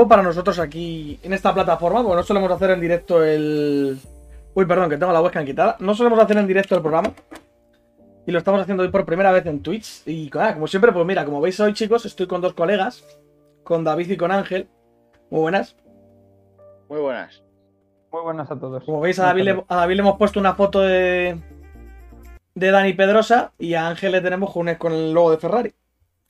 nuevo 0.00 0.08
para 0.08 0.22
nosotros 0.22 0.58
aquí 0.58 1.18
en 1.22 1.32
esta 1.32 1.52
plataforma, 1.52 2.02
porque 2.02 2.16
no 2.16 2.22
solemos 2.22 2.50
hacer 2.50 2.70
en 2.70 2.80
directo 2.80 3.22
el. 3.22 3.98
Uy, 4.54 4.64
perdón, 4.66 4.88
que 4.88 4.96
tengo 4.96 5.12
la 5.12 5.20
webcam 5.20 5.44
quitada. 5.44 5.76
No 5.78 5.94
solemos 5.94 6.18
hacer 6.18 6.38
en 6.38 6.46
directo 6.46 6.74
el 6.74 6.80
programa. 6.80 7.12
Y 8.26 8.32
lo 8.32 8.38
estamos 8.38 8.60
haciendo 8.60 8.82
hoy 8.82 8.90
por 8.90 9.04
primera 9.04 9.30
vez 9.30 9.46
en 9.46 9.62
Twitch. 9.62 10.06
Y 10.06 10.30
ah, 10.38 10.54
como 10.54 10.66
siempre, 10.66 10.92
pues 10.92 11.06
mira, 11.06 11.24
como 11.24 11.40
veis 11.40 11.58
hoy, 11.60 11.74
chicos, 11.74 12.04
estoy 12.06 12.26
con 12.26 12.40
dos 12.40 12.54
colegas, 12.54 13.04
con 13.62 13.84
David 13.84 14.10
y 14.10 14.16
con 14.16 14.32
Ángel. 14.32 14.68
Muy 15.30 15.40
buenas. 15.40 15.76
Muy 16.88 17.00
buenas. 17.00 17.42
Muy 18.10 18.22
buenas 18.22 18.50
a 18.50 18.58
todos. 18.58 18.84
Como 18.84 19.00
veis, 19.00 19.18
a 19.18 19.26
David, 19.26 19.42
le, 19.44 19.64
a 19.68 19.76
David 19.76 19.96
le 19.96 20.00
hemos 20.00 20.18
puesto 20.18 20.40
una 20.40 20.54
foto 20.54 20.80
de. 20.80 21.38
de 22.54 22.70
Dani 22.70 22.92
Pedrosa 22.94 23.52
y 23.58 23.74
a 23.74 23.88
Ángel 23.88 24.12
le 24.12 24.20
tenemos 24.20 24.52
con, 24.52 24.74
con 24.74 24.92
el 24.92 25.12
logo 25.12 25.30
de 25.30 25.38
Ferrari. 25.38 25.74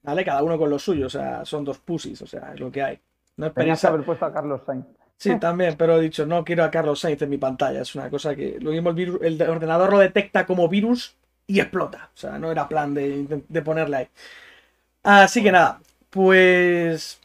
¿Vale? 0.03 0.25
Cada 0.25 0.43
uno 0.43 0.59
con 0.59 0.71
lo 0.71 0.79
suyo, 0.79 1.07
o 1.07 1.11
sea, 1.11 1.45
son 1.45 1.65
dos 1.65 1.79
pussies, 1.79 2.23
o 2.23 2.27
sea, 2.27 2.53
es 2.55 2.61
lo 2.61 2.71
que 2.71 2.83
hay. 2.83 3.01
No 3.41 3.47
esperéis 3.47 3.85
haber 3.85 4.05
puesto 4.05 4.25
a 4.27 4.33
Carlos 4.33 4.61
Sainz. 4.67 4.87
Sí, 5.17 5.37
también, 5.47 5.77
pero 5.77 5.97
he 5.99 6.01
dicho, 6.01 6.27
no 6.27 6.45
quiero 6.45 6.65
a 6.65 6.71
Carlos 6.71 7.01
Sainz 7.01 7.23
en 7.23 7.31
mi 7.31 7.39
pantalla. 7.39 7.83
Es 7.83 7.95
una 7.95 8.09
cosa 8.11 8.35
que 8.35 8.59
lo 8.61 8.71
mismo 8.71 8.91
el, 8.91 8.97
virus- 8.97 9.21
el 9.23 9.41
ordenador 9.43 9.91
lo 9.91 9.99
detecta 9.99 10.47
como 10.47 10.69
virus 10.69 11.17
y 11.47 11.61
explota. 11.61 12.11
O 12.15 12.17
sea, 12.17 12.39
no 12.39 12.51
era 12.51 12.69
plan 12.69 12.95
de, 12.95 13.43
de 13.49 13.63
ponerle 13.63 13.97
ahí. 13.97 14.09
Así 15.03 15.43
que 15.43 15.53
nada, 15.53 15.81
pues 16.11 17.21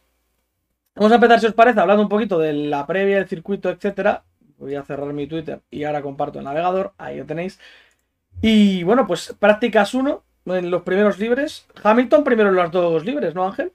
vamos 0.95 1.11
a 1.11 1.15
empezar, 1.15 1.39
si 1.39 1.45
os 1.47 1.53
parece, 1.53 1.79
hablando 1.79 2.03
un 2.03 2.09
poquito 2.09 2.39
de 2.39 2.53
la 2.53 2.85
previa, 2.87 3.17
del 3.17 3.27
circuito, 3.27 3.69
etcétera. 3.69 4.23
Voy 4.57 4.75
a 4.75 4.83
cerrar 4.83 5.11
mi 5.13 5.27
Twitter 5.27 5.61
y 5.69 5.83
ahora 5.83 6.01
comparto 6.01 6.39
el 6.39 6.45
navegador. 6.45 6.93
Ahí 6.97 7.17
lo 7.17 7.25
tenéis. 7.25 7.59
Y 8.41 8.83
bueno, 8.83 9.07
pues 9.07 9.35
prácticas 9.39 9.93
1 9.93 10.23
en 10.45 10.71
los 10.71 10.83
primeros 10.83 11.19
libres. 11.19 11.67
Hamilton 11.83 12.23
primero 12.23 12.49
en 12.49 12.55
los 12.55 12.71
dos 12.71 13.05
libres, 13.05 13.35
¿no, 13.35 13.45
Ángel? 13.45 13.73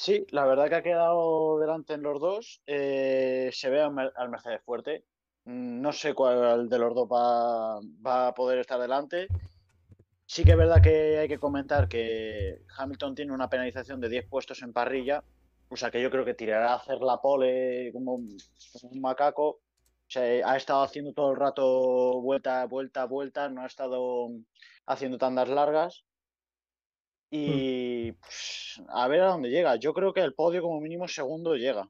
Sí, 0.00 0.24
la 0.30 0.44
verdad 0.46 0.68
que 0.68 0.76
ha 0.76 0.82
quedado 0.82 1.58
delante 1.58 1.94
en 1.94 2.02
los 2.02 2.20
dos. 2.20 2.62
Eh, 2.66 3.50
se 3.52 3.68
ve 3.68 3.80
al 3.82 3.92
Mer- 3.92 4.12
al 4.16 4.28
Mercedes 4.30 4.62
fuerte. 4.64 5.04
Mm, 5.44 5.80
No 5.80 5.92
sé 5.92 6.14
cuál 6.14 6.68
de 6.68 6.78
los 6.78 6.94
dos 6.94 7.08
va, 7.08 8.28
a 8.28 8.34
poder 8.34 8.58
estar 8.60 8.80
delante. 8.80 9.26
Sí 10.26 10.44
que 10.44 10.52
es 10.52 10.56
verdad 10.56 10.80
que 10.82 11.18
hay 11.18 11.28
que 11.28 11.38
comentar 11.40 11.88
que 11.88 12.60
Hamilton 12.76 13.14
tiene 13.16 13.32
una 13.32 13.48
penalización 13.48 14.00
de 14.00 14.08
10 14.08 14.26
puestos 14.28 14.62
en 14.62 14.72
parrilla. 14.72 15.24
O 15.68 15.76
sea 15.76 15.90
que 15.90 16.00
yo 16.02 16.10
creo 16.10 16.24
que 16.24 16.34
tirará 16.34 16.72
a 16.72 16.76
hacer 16.76 17.00
la 17.00 17.20
pole 17.20 17.90
como 17.92 18.14
un, 18.14 18.36
macaco. 19.00 19.48
O 19.48 19.60
sea, 20.10 20.22
ha 20.50 20.56
estado 20.56 20.82
haciendo 20.82 21.12
todo 21.12 21.32
el 21.32 21.36
rato 21.38 22.20
vuelta, 22.22 22.64
vuelta, 22.66 23.04
vuelta. 23.06 23.48
No 23.48 23.62
ha 23.62 23.66
estado 23.66 24.28
haciendo 24.86 25.18
tandas 25.18 25.48
largas. 25.48 26.04
Y 27.30 28.12
pues, 28.12 28.80
a 28.88 29.06
ver 29.08 29.20
a 29.22 29.28
dónde 29.28 29.50
llega. 29.50 29.76
Yo 29.76 29.92
creo 29.92 30.12
que 30.12 30.20
el 30.20 30.34
podio 30.34 30.62
como 30.62 30.80
mínimo 30.80 31.06
segundo 31.08 31.54
llega. 31.56 31.88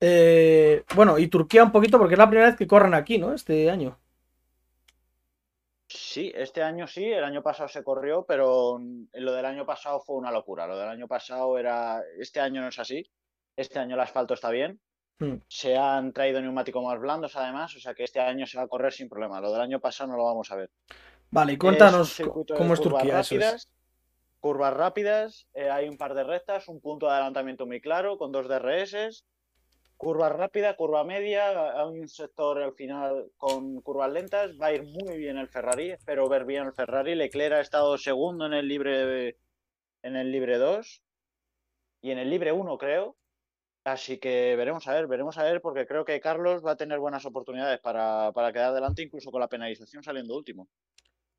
Eh, 0.00 0.84
bueno, 0.94 1.18
y 1.18 1.28
Turquía 1.28 1.64
un 1.64 1.72
poquito 1.72 1.98
porque 1.98 2.14
es 2.14 2.18
la 2.18 2.28
primera 2.28 2.48
vez 2.48 2.56
que 2.56 2.66
corren 2.66 2.94
aquí, 2.94 3.18
¿no? 3.18 3.32
Este 3.32 3.70
año. 3.70 3.98
Sí, 5.88 6.32
este 6.34 6.62
año 6.62 6.86
sí, 6.86 7.04
el 7.04 7.24
año 7.24 7.42
pasado 7.42 7.68
se 7.68 7.84
corrió, 7.84 8.24
pero 8.26 8.78
mm, 8.78 9.06
lo 9.14 9.32
del 9.32 9.44
año 9.44 9.64
pasado 9.64 10.00
fue 10.00 10.16
una 10.16 10.30
locura. 10.30 10.66
Lo 10.66 10.78
del 10.78 10.88
año 10.88 11.08
pasado 11.08 11.58
era, 11.58 12.02
este 12.18 12.40
año 12.40 12.60
no 12.60 12.68
es 12.68 12.78
así. 12.78 13.08
Este 13.56 13.78
año 13.78 13.94
el 13.94 14.00
asfalto 14.00 14.34
está 14.34 14.50
bien. 14.50 14.80
Hmm. 15.18 15.36
Se 15.48 15.76
han 15.76 16.12
traído 16.12 16.40
neumáticos 16.40 16.84
más 16.84 16.98
blandos 16.98 17.36
además, 17.36 17.74
o 17.76 17.80
sea 17.80 17.94
que 17.94 18.04
este 18.04 18.20
año 18.20 18.46
se 18.46 18.58
va 18.58 18.64
a 18.64 18.68
correr 18.68 18.92
sin 18.92 19.08
problema. 19.08 19.40
Lo 19.40 19.52
del 19.52 19.60
año 19.60 19.80
pasado 19.80 20.10
no 20.10 20.16
lo 20.16 20.24
vamos 20.24 20.50
a 20.50 20.56
ver. 20.56 20.70
Vale, 21.30 21.52
Es 21.52 21.58
cuéntanos 21.58 22.22
cómo 22.56 22.74
es 22.74 22.80
curvas 22.80 23.02
Turquía. 23.02 23.20
Eso 23.20 23.34
es. 23.34 23.40
rápidas, 23.40 23.68
curvas 24.40 24.74
rápidas, 24.74 25.46
eh, 25.54 25.70
hay 25.70 25.88
un 25.88 25.96
par 25.96 26.14
de 26.14 26.24
rectas, 26.24 26.68
un 26.68 26.80
punto 26.80 27.06
de 27.06 27.12
adelantamiento 27.12 27.66
muy 27.66 27.80
claro 27.80 28.18
con 28.18 28.30
dos 28.30 28.48
DRS, 28.48 29.24
curva 29.96 30.28
rápida, 30.28 30.76
curva 30.76 31.04
media, 31.04 31.80
hay 31.80 32.00
un 32.00 32.08
sector 32.08 32.62
al 32.62 32.74
final 32.74 33.30
con 33.36 33.80
curvas 33.80 34.12
lentas, 34.12 34.52
va 34.60 34.66
a 34.66 34.72
ir 34.74 34.84
muy 34.84 35.16
bien 35.16 35.38
el 35.38 35.48
Ferrari, 35.48 35.90
espero 35.90 36.28
ver 36.28 36.44
bien 36.44 36.66
el 36.66 36.72
Ferrari, 36.72 37.14
Leclerc 37.14 37.54
ha 37.54 37.60
estado 37.60 37.96
segundo 37.98 38.46
en 38.46 38.52
el 38.52 38.68
libre 38.68 39.38
en 40.02 40.16
el 40.16 40.30
libre 40.30 40.58
2 40.58 41.02
y 42.02 42.10
en 42.10 42.18
el 42.18 42.30
libre 42.30 42.52
1 42.52 42.78
creo. 42.78 43.16
Así 43.84 44.18
que 44.18 44.56
veremos 44.56 44.86
a 44.86 44.94
ver, 44.94 45.06
veremos 45.06 45.36
a 45.36 45.44
ver, 45.44 45.60
porque 45.60 45.86
creo 45.86 46.04
que 46.04 46.20
Carlos 46.20 46.64
va 46.64 46.72
a 46.72 46.76
tener 46.76 46.98
buenas 46.98 47.26
oportunidades 47.26 47.80
para, 47.80 48.32
para 48.32 48.52
quedar 48.52 48.70
adelante, 48.70 49.02
incluso 49.02 49.30
con 49.30 49.40
la 49.40 49.48
penalización 49.48 50.02
saliendo 50.02 50.36
último. 50.36 50.68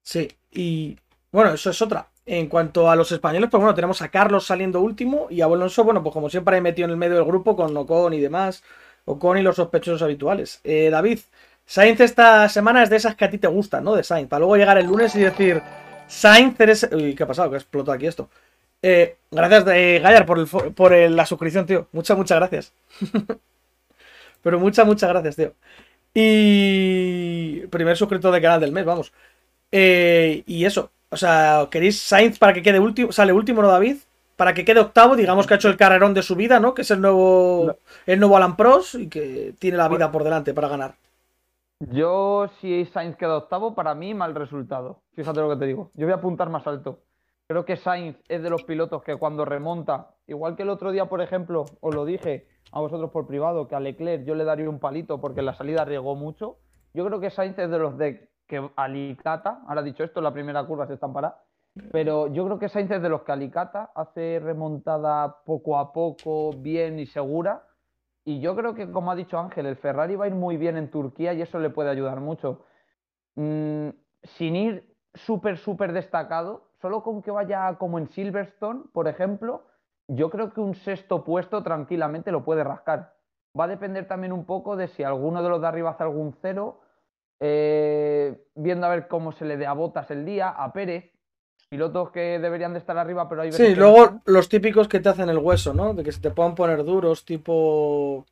Sí, 0.05 0.27
y 0.51 0.97
bueno, 1.31 1.53
eso 1.53 1.71
es 1.71 1.81
otra. 1.81 2.07
En 2.27 2.47
cuanto 2.47 2.89
a 2.89 2.95
los 2.95 3.11
españoles, 3.11 3.49
pues 3.49 3.59
bueno, 3.59 3.73
tenemos 3.75 4.01
a 4.03 4.09
Carlos 4.09 4.45
saliendo 4.45 4.81
último 4.81 5.27
y 5.31 5.41
a 5.41 5.45
Alonso, 5.45 5.83
bueno, 5.83 6.03
pues 6.03 6.13
como 6.13 6.29
siempre, 6.29 6.55
ahí 6.55 6.61
metido 6.61 6.85
en 6.85 6.91
el 6.91 6.97
medio 6.97 7.15
del 7.15 7.25
grupo 7.25 7.55
con 7.55 7.75
Ocon 7.75 8.13
y 8.13 8.19
demás. 8.19 8.63
Ocon 9.05 9.37
y 9.39 9.41
los 9.41 9.55
sospechosos 9.55 10.03
habituales. 10.03 10.61
Eh, 10.63 10.89
David, 10.91 11.19
Sainz 11.65 11.99
esta 12.01 12.47
semana 12.49 12.83
es 12.83 12.89
de 12.91 12.97
esas 12.97 13.15
que 13.15 13.25
a 13.25 13.29
ti 13.31 13.39
te 13.39 13.47
gustan, 13.47 13.83
¿no? 13.83 13.95
De 13.95 14.03
Sainz. 14.03 14.29
Para 14.29 14.39
luego 14.41 14.57
llegar 14.57 14.77
el 14.77 14.85
lunes 14.85 15.15
y 15.15 15.21
decir, 15.21 15.61
Sainz 16.07 16.59
eres. 16.59 16.87
Uy, 16.91 17.15
¿qué 17.15 17.23
ha 17.23 17.27
pasado? 17.27 17.49
Que 17.49 17.57
explotó 17.57 17.91
aquí 17.91 18.05
esto. 18.07 18.29
Eh, 18.81 19.17
gracias, 19.31 19.65
eh, 19.69 19.99
Gallar, 20.03 20.25
por, 20.27 20.39
el 20.39 20.47
por 20.47 20.91
la 20.93 21.25
suscripción, 21.25 21.65
tío. 21.65 21.87
Muchas, 21.91 22.17
muchas 22.17 22.37
gracias. 22.39 22.73
Pero 24.43 24.59
muchas, 24.59 24.85
muchas 24.85 25.09
gracias, 25.09 25.35
tío. 25.35 25.53
Y. 26.13 27.65
Primer 27.67 27.97
suscriptor 27.97 28.31
del 28.31 28.41
canal 28.41 28.61
del 28.61 28.71
mes, 28.71 28.85
vamos. 28.85 29.11
Eh, 29.77 30.43
y 30.47 30.63
eso. 30.63 30.91
O 31.09 31.17
sea, 31.17 31.67
¿queréis 31.69 32.01
Sainz 32.01 32.39
para 32.39 32.53
que 32.53 32.61
quede 32.61 32.79
último? 32.79 33.11
Sale 33.11 33.33
último, 33.33 33.61
¿no, 33.61 33.67
David? 33.67 33.97
Para 34.37 34.53
que 34.53 34.63
quede 34.63 34.79
octavo, 34.79 35.17
digamos 35.17 35.45
que 35.45 35.53
ha 35.53 35.57
hecho 35.57 35.67
el 35.67 35.75
carrerón 35.75 36.13
de 36.13 36.23
su 36.23 36.37
vida, 36.37 36.61
¿no? 36.61 36.73
Que 36.73 36.83
es 36.83 36.91
el 36.91 37.01
nuevo. 37.01 37.65
No. 37.67 37.75
El 38.05 38.21
nuevo 38.21 38.37
Alan 38.37 38.55
Pros 38.55 38.95
y 38.95 39.09
que 39.09 39.53
tiene 39.59 39.75
la 39.75 39.89
vida 39.89 40.13
por 40.13 40.23
delante 40.23 40.53
para 40.53 40.69
ganar. 40.69 40.95
Yo, 41.81 42.49
si 42.61 42.85
Sainz 42.85 43.17
queda 43.17 43.35
octavo, 43.35 43.75
para 43.75 43.95
mí 43.95 44.13
mal 44.13 44.33
resultado. 44.33 45.01
Fíjate 45.13 45.41
lo 45.41 45.49
que 45.49 45.57
te 45.57 45.65
digo. 45.65 45.91
Yo 45.93 46.05
voy 46.05 46.13
a 46.13 46.17
apuntar 46.17 46.49
más 46.49 46.65
alto. 46.67 47.01
Creo 47.45 47.65
que 47.65 47.75
Sainz 47.75 48.15
es 48.29 48.41
de 48.41 48.49
los 48.49 48.63
pilotos 48.63 49.03
que 49.03 49.17
cuando 49.17 49.43
remonta, 49.43 50.11
igual 50.25 50.55
que 50.55 50.63
el 50.63 50.69
otro 50.69 50.93
día, 50.93 51.07
por 51.07 51.21
ejemplo, 51.21 51.65
os 51.81 51.93
lo 51.93 52.05
dije 52.05 52.47
a 52.71 52.79
vosotros 52.79 53.11
por 53.11 53.27
privado, 53.27 53.67
que 53.67 53.75
a 53.75 53.81
Leclerc 53.81 54.23
yo 54.23 54.35
le 54.35 54.45
daría 54.45 54.69
un 54.69 54.79
palito 54.79 55.19
porque 55.19 55.41
en 55.41 55.47
la 55.47 55.53
salida 55.53 55.81
arriesgó 55.81 56.15
mucho. 56.15 56.55
Yo 56.93 57.05
creo 57.05 57.19
que 57.19 57.29
Sainz 57.29 57.59
es 57.59 57.69
de 57.69 57.77
los 57.77 57.97
de 57.97 58.29
que 58.47 58.69
Alicata, 58.75 59.61
ahora 59.67 59.81
dicho 59.81 60.03
esto, 60.03 60.21
la 60.21 60.33
primera 60.33 60.63
curva 60.65 60.87
se 60.87 60.93
estampará, 60.93 61.41
pero 61.91 62.27
yo 62.27 62.45
creo 62.45 62.59
que 62.59 62.69
Sainz 62.69 62.91
es 62.91 63.01
de 63.01 63.09
los 63.09 63.23
que 63.23 63.33
Alicata 63.33 63.91
hace 63.95 64.39
remontada 64.41 65.43
poco 65.43 65.77
a 65.77 65.91
poco, 65.91 66.51
bien 66.53 66.99
y 66.99 67.05
segura. 67.05 67.63
Y 68.23 68.39
yo 68.39 68.55
creo 68.55 68.73
que, 68.73 68.89
como 68.89 69.11
ha 69.11 69.15
dicho 69.15 69.37
Ángel, 69.37 69.65
el 69.65 69.75
Ferrari 69.75 70.15
va 70.15 70.25
a 70.25 70.27
ir 70.27 70.35
muy 70.35 70.57
bien 70.57 70.77
en 70.77 70.89
Turquía 70.89 71.33
y 71.33 71.41
eso 71.41 71.59
le 71.59 71.69
puede 71.69 71.89
ayudar 71.89 72.21
mucho. 72.21 72.65
Mm, 73.35 73.89
sin 74.23 74.55
ir 74.55 74.95
súper, 75.13 75.57
súper 75.57 75.91
destacado, 75.91 76.69
solo 76.81 77.03
con 77.03 77.21
que 77.21 77.31
vaya 77.31 77.75
como 77.77 77.99
en 77.99 78.07
Silverstone, 78.07 78.83
por 78.93 79.07
ejemplo, 79.07 79.65
yo 80.07 80.29
creo 80.29 80.53
que 80.53 80.61
un 80.61 80.75
sexto 80.75 81.23
puesto 81.23 81.61
tranquilamente 81.61 82.31
lo 82.31 82.43
puede 82.43 82.63
rascar. 82.63 83.15
Va 83.57 83.65
a 83.65 83.67
depender 83.67 84.07
también 84.07 84.31
un 84.33 84.45
poco 84.45 84.75
de 84.75 84.87
si 84.87 85.03
alguno 85.03 85.43
de 85.43 85.49
los 85.49 85.61
de 85.61 85.67
arriba 85.67 85.91
hace 85.91 86.03
algún 86.03 86.33
cero, 86.41 86.81
eh, 87.39 88.37
viendo 88.55 88.85
a 88.87 88.89
ver 88.89 89.07
cómo 89.07 89.31
se 89.31 89.45
le 89.45 89.57
dé 89.57 89.65
a 89.65 89.73
Botas 89.73 90.09
el 90.11 90.25
día, 90.25 90.49
a 90.49 90.71
Pérez, 90.73 91.11
pilotos 91.69 92.11
que 92.11 92.39
deberían 92.39 92.73
de 92.73 92.79
estar 92.79 92.97
arriba, 92.97 93.27
pero 93.27 93.41
hay 93.41 93.49
veces 93.49 93.67
Sí, 93.67 93.73
que 93.73 93.79
luego 93.79 94.21
los 94.25 94.47
típicos 94.49 94.87
que 94.87 94.99
te 94.99 95.09
hacen 95.09 95.29
el 95.29 95.37
hueso, 95.39 95.73
¿no? 95.73 95.93
De 95.93 96.03
que 96.03 96.11
se 96.11 96.21
te 96.21 96.31
puedan 96.31 96.55
poner 96.55 96.83
duros, 96.83 97.25
tipo. 97.25 98.25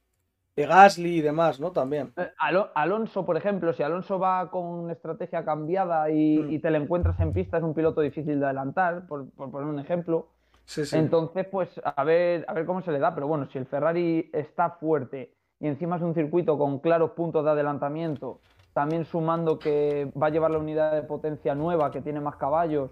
De 0.55 0.67
Gasly 0.67 1.17
y 1.17 1.21
demás, 1.21 1.59
¿no? 1.59 1.71
También. 1.71 2.13
Eh, 2.15 2.29
Alo- 2.37 2.69
Alonso, 2.75 3.25
por 3.25 3.37
ejemplo, 3.37 3.73
si 3.73 3.81
Alonso 3.81 4.19
va 4.19 4.51
con 4.51 4.91
estrategia 4.91 5.43
cambiada 5.43 6.11
y, 6.11 6.37
Mm. 6.37 6.51
y 6.51 6.59
te 6.59 6.69
lo 6.69 6.77
encuentras 6.77 7.19
en 7.19 7.33
pista, 7.33 7.57
es 7.57 7.63
un 7.63 7.73
piloto 7.73 8.01
difícil 8.01 8.39
de 8.39 8.45
adelantar, 8.45 9.07
por, 9.07 9.31
por 9.31 9.49
poner 9.49 9.67
un 9.67 9.79
ejemplo. 9.79 10.27
Sí, 10.65 10.85
sí. 10.85 10.95
Entonces, 10.95 11.47
pues 11.47 11.81
a 11.83 12.03
ver, 12.03 12.45
a 12.47 12.53
ver 12.53 12.67
cómo 12.67 12.83
se 12.83 12.91
le 12.91 12.99
da. 12.99 13.15
Pero 13.15 13.27
bueno, 13.27 13.47
si 13.47 13.57
el 13.57 13.65
Ferrari 13.65 14.29
está 14.31 14.69
fuerte 14.69 15.33
y 15.59 15.65
encima 15.67 15.95
es 15.95 16.03
un 16.03 16.13
circuito 16.13 16.55
con 16.55 16.77
claros 16.77 17.11
puntos 17.13 17.43
de 17.43 17.49
adelantamiento, 17.49 18.39
también 18.73 19.05
sumando 19.05 19.59
que 19.59 20.11
va 20.21 20.27
a 20.27 20.29
llevar 20.29 20.51
la 20.51 20.57
unidad 20.57 20.93
de 20.93 21.03
potencia 21.03 21.55
nueva, 21.55 21.91
que 21.91 22.01
tiene 22.01 22.19
más 22.19 22.35
caballos, 22.37 22.91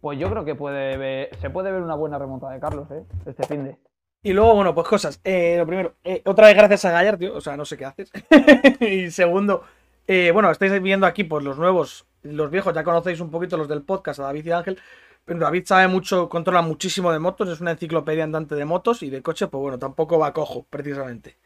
pues 0.00 0.18
yo 0.18 0.30
creo 0.30 0.44
que 0.44 0.54
puede 0.54 0.96
ver- 0.96 1.30
se 1.40 1.50
puede 1.50 1.72
ver 1.72 1.82
una 1.82 1.94
buena 1.94 2.18
remontada 2.18 2.52
de 2.52 2.60
Carlos, 2.60 2.90
¿eh? 2.90 3.02
Este 3.26 3.44
fin 3.46 3.64
de. 3.64 3.76
Y 4.22 4.32
luego, 4.32 4.54
bueno, 4.54 4.74
pues 4.74 4.86
cosas. 4.88 5.20
Eh, 5.24 5.56
lo 5.58 5.66
primero, 5.66 5.94
eh, 6.04 6.22
otra 6.24 6.46
vez 6.48 6.56
gracias 6.56 6.84
a 6.84 6.90
Gallar, 6.90 7.16
tío. 7.18 7.34
O 7.36 7.40
sea, 7.40 7.56
no 7.56 7.64
sé 7.64 7.76
qué 7.76 7.84
haces. 7.84 8.10
y 8.80 9.10
segundo, 9.10 9.62
eh, 10.06 10.30
bueno, 10.32 10.50
estáis 10.50 10.80
viendo 10.82 11.06
aquí, 11.06 11.24
pues 11.24 11.44
los 11.44 11.56
nuevos, 11.58 12.06
los 12.22 12.50
viejos, 12.50 12.74
ya 12.74 12.82
conocéis 12.84 13.20
un 13.20 13.30
poquito 13.30 13.56
los 13.56 13.68
del 13.68 13.82
podcast, 13.82 14.20
a 14.20 14.24
David 14.24 14.44
y 14.46 14.50
Ángel. 14.52 14.78
Pero 15.24 15.40
David 15.40 15.64
sabe 15.66 15.88
mucho, 15.88 16.28
controla 16.28 16.62
muchísimo 16.62 17.12
de 17.12 17.18
motos, 17.18 17.48
es 17.48 17.60
una 17.60 17.72
enciclopedia 17.72 18.24
andante 18.24 18.54
de 18.54 18.64
motos 18.64 19.02
y 19.02 19.10
de 19.10 19.22
coche, 19.22 19.46
pues 19.46 19.60
bueno, 19.60 19.78
tampoco 19.78 20.18
va 20.18 20.32
cojo, 20.32 20.66
precisamente. 20.70 21.36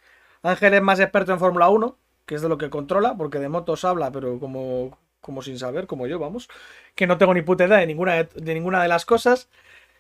Ángel 0.43 0.75
es 0.75 0.83
más 0.83 1.01
experto 1.01 1.33
en 1.33 1.41
Fórmula 1.41 1.69
1, 1.69 1.97
que 2.33 2.37
es 2.37 2.43
de 2.43 2.49
lo 2.49 2.57
que 2.57 2.71
controla, 2.71 3.15
porque 3.15 3.39
de 3.39 3.51
motos 3.51 3.85
habla, 3.85 4.11
pero 4.11 4.41
como, 4.41 4.97
como 5.21 5.43
sin 5.43 5.59
saber, 5.59 5.87
como 5.87 6.07
yo, 6.07 6.19
vamos. 6.19 6.49
Que 6.95 7.07
no 7.07 7.19
tengo 7.19 7.35
ni 7.35 7.43
puta 7.43 7.67
idea 7.67 7.77
de 7.77 7.87
ninguna 7.87 8.15
de, 8.15 8.25
de 8.25 8.55
ninguna 8.55 8.83
de 8.83 8.89
las 8.89 9.05
cosas. 9.05 9.51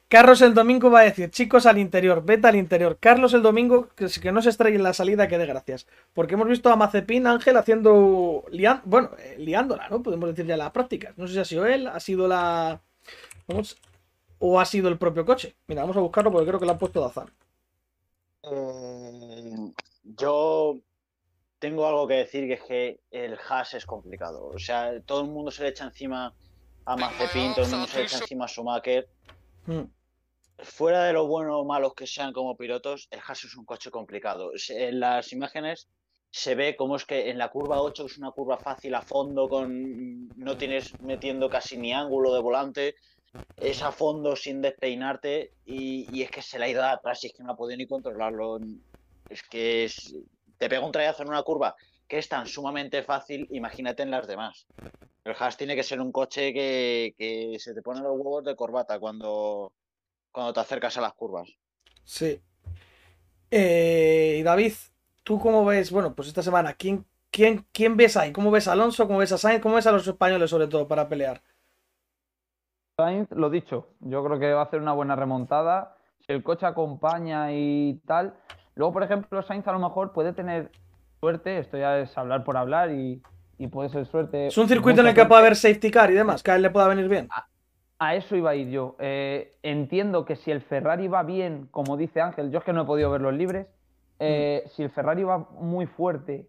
Carlos 0.08 0.40
el 0.40 0.55
domingo 0.55 0.90
va 0.90 1.00
a 1.00 1.05
decir, 1.05 1.31
chicos 1.31 1.67
al 1.67 1.76
interior, 1.76 2.25
vete 2.25 2.49
al 2.49 2.56
interior. 2.56 2.96
Carlos 2.99 3.34
el 3.34 3.43
domingo, 3.43 3.88
que, 3.94 4.06
que 4.06 4.32
no 4.32 4.40
se 4.40 4.49
estrelle 4.49 4.76
en 4.76 4.82
la 4.82 4.94
salida, 4.94 5.29
que 5.29 5.37
dé 5.37 5.44
gracias. 5.44 5.87
Porque 6.14 6.32
hemos 6.32 6.49
visto 6.49 6.70
a 6.70 6.76
Mazepin 6.76 7.26
Ángel 7.26 7.58
haciendo, 7.58 8.44
lian- 8.50 8.81
bueno, 8.87 9.11
eh, 9.19 9.37
liándola, 9.38 9.90
¿no? 9.90 10.02
Podemos 10.02 10.31
decir 10.31 10.46
ya 10.46 10.56
las 10.56 10.70
prácticas. 10.70 11.19
No 11.19 11.26
sé 11.26 11.34
si 11.34 11.38
ha 11.40 11.44
sido 11.44 11.67
él, 11.67 11.87
ha 11.87 12.00
sido 12.00 12.26
la... 12.29 12.81
Vamos, 13.46 13.76
o 14.38 14.58
ha 14.58 14.64
sido 14.64 14.88
el 14.88 14.96
propio 14.96 15.26
coche. 15.26 15.55
Mira, 15.67 15.82
vamos 15.82 15.99
a 15.99 16.00
buscarlo 16.00 16.32
porque 16.32 16.46
creo 16.46 16.58
que 16.58 16.64
lo 16.64 16.73
han 16.73 16.79
puesto 16.79 17.02
Dazan. 17.02 17.31
Eh, 18.44 19.73
yo 20.17 20.79
tengo 21.62 21.87
algo 21.87 22.09
que 22.09 22.14
decir 22.14 22.49
que 22.49 22.55
es 22.55 22.62
que 22.64 23.00
el 23.12 23.38
hash 23.49 23.76
es 23.76 23.87
complicado. 23.87 24.49
O 24.49 24.59
sea, 24.59 25.00
todo 25.06 25.20
el 25.20 25.29
mundo 25.29 25.53
se 25.53 25.62
le 25.62 25.69
echa 25.69 25.85
encima 25.85 26.35
a 26.85 26.97
Mazepin, 26.97 27.55
todo 27.55 27.64
el 27.64 27.70
mundo 27.70 27.87
se 27.87 27.99
le 27.99 28.05
echa 28.05 28.19
encima 28.19 28.47
a 28.47 28.49
Schumacher. 28.49 29.09
Mm. 29.67 29.82
Fuera 30.59 31.05
de 31.05 31.12
lo 31.12 31.29
bueno 31.29 31.61
o 31.61 31.64
malos 31.64 31.94
que 31.94 32.09
sean 32.09 32.32
como 32.32 32.56
pilotos, 32.56 33.06
el 33.12 33.20
hash 33.25 33.47
es 33.47 33.56
un 33.56 33.64
coche 33.64 33.93
complicado. 33.93 34.50
En 34.70 34.99
las 34.99 35.32
imágenes 35.32 35.87
se 36.32 36.56
ve 36.56 36.75
cómo 36.75 36.97
es 36.97 37.05
que 37.05 37.31
en 37.31 37.38
la 37.38 37.49
curva 37.49 37.81
8 37.81 38.06
que 38.06 38.11
es 38.12 38.19
una 38.19 38.32
curva 38.32 38.58
fácil 38.58 38.97
a 38.97 39.03
fondo, 39.03 39.49
con 39.49 40.37
no 40.37 40.56
tienes 40.56 41.00
metiendo 41.00 41.49
casi 41.49 41.79
ni 41.79 41.93
ángulo 41.93 42.35
de 42.35 42.41
volante, 42.41 42.94
es 43.56 43.82
a 43.82 43.93
fondo 43.93 44.35
sin 44.35 44.61
despeinarte 44.61 45.53
y, 45.65 46.08
y 46.11 46.23
es 46.23 46.31
que 46.32 46.43
se 46.43 46.58
le 46.58 46.65
ha 46.65 46.69
ido 46.69 46.82
atrás 46.85 47.23
y 47.23 47.29
es 47.29 47.32
que 47.35 47.44
no 47.44 47.53
ha 47.53 47.56
podido 47.56 47.76
ni 47.79 47.87
controlarlo. 47.87 48.58
Es 49.29 49.43
que 49.44 49.85
es- 49.85 50.12
te 50.62 50.69
pega 50.69 50.87
un 50.87 50.93
trayazo 50.93 51.25
en 51.25 51.29
una 51.29 51.43
curva 51.43 51.75
que 52.06 52.19
es 52.19 52.29
tan 52.29 52.47
sumamente 52.47 53.03
fácil, 53.03 53.49
imagínate 53.50 54.05
en 54.05 54.12
las 54.12 54.29
demás. 54.29 54.64
El 55.25 55.35
Haas 55.37 55.56
tiene 55.56 55.75
que 55.75 55.82
ser 55.82 56.00
un 56.00 56.12
coche 56.12 56.53
que, 56.53 57.17
que 57.19 57.59
se 57.59 57.75
te 57.75 57.82
ponen 57.82 58.05
los 58.05 58.12
huevos 58.12 58.44
de 58.44 58.55
corbata 58.55 59.00
cuando, 59.00 59.73
cuando 60.31 60.53
te 60.53 60.61
acercas 60.61 60.97
a 60.97 61.00
las 61.00 61.14
curvas. 61.14 61.49
Sí. 62.05 62.41
Eh, 63.50 64.41
David, 64.44 64.73
¿tú 65.25 65.41
cómo 65.41 65.64
ves? 65.64 65.91
Bueno, 65.91 66.14
pues 66.14 66.29
esta 66.29 66.44
semana, 66.44 66.75
¿quién, 66.75 67.05
quién, 67.32 67.67
quién 67.73 67.97
ves 67.97 68.17
ahí? 68.17 68.31
¿Cómo 68.31 68.53
ves 68.53 68.69
a 68.69 68.73
Alonso? 68.73 69.08
¿Cómo 69.08 69.19
ves 69.19 69.32
a 69.32 69.38
Sainz? 69.38 69.61
¿Cómo 69.61 69.75
ves 69.75 69.88
a 69.88 69.93
los 69.93 70.06
españoles 70.06 70.49
sobre 70.49 70.69
todo 70.69 70.87
para 70.87 71.08
pelear? 71.08 71.43
Sainz, 72.97 73.29
lo 73.32 73.50
dicho, 73.50 73.88
yo 73.99 74.23
creo 74.25 74.38
que 74.38 74.53
va 74.53 74.61
a 74.61 74.65
hacer 74.67 74.81
una 74.81 74.93
buena 74.93 75.17
remontada. 75.17 75.97
Si 76.20 76.32
el 76.32 76.44
coche 76.44 76.67
acompaña 76.67 77.50
y 77.50 78.00
tal. 78.06 78.37
Luego, 78.74 78.92
por 78.92 79.02
ejemplo, 79.02 79.42
Sainz 79.42 79.66
a 79.69 79.72
lo 79.72 79.78
mejor 79.78 80.12
puede 80.12 80.32
tener 80.32 80.70
suerte, 81.20 81.58
esto 81.58 81.76
ya 81.76 81.98
es 81.98 82.16
hablar 82.16 82.44
por 82.44 82.56
hablar 82.56 82.90
y, 82.90 83.22
y 83.58 83.69
puede 83.69 83.88
ser 83.88 84.06
suerte. 84.06 84.48
Es 84.48 84.58
un 84.58 84.69
circuito 84.69 85.00
en 85.02 85.08
el 85.08 85.14
que 85.14 85.24
puede 85.24 85.40
haber 85.40 85.56
safety 85.56 85.90
car 85.90 86.10
y 86.10 86.14
demás, 86.14 86.42
que 86.42 86.50
a 86.50 86.56
él 86.56 86.62
le 86.62 86.70
pueda 86.70 86.88
venir 86.88 87.08
bien. 87.08 87.28
A 87.98 88.16
eso 88.16 88.34
iba 88.34 88.50
a 88.50 88.54
ir 88.56 88.69
yo. 88.70 88.96
Eh, 88.98 89.54
entiendo 89.62 90.24
que 90.24 90.34
si 90.34 90.50
el 90.50 90.60
Ferrari 90.60 91.06
va 91.06 91.22
bien, 91.22 91.69
como 91.70 91.96
dice 91.96 92.20
Ángel, 92.20 92.50
yo 92.50 92.58
es 92.58 92.64
que 92.64 92.72
no 92.72 92.82
he 92.82 92.84
podido 92.84 93.10
ver 93.10 93.20
los 93.20 93.32
libres, 93.32 93.69
eh, 94.19 94.64
si 94.74 94.82
el 94.82 94.90
Ferrari 94.90 95.22
va 95.22 95.38
muy 95.38 95.86
fuerte 95.86 96.48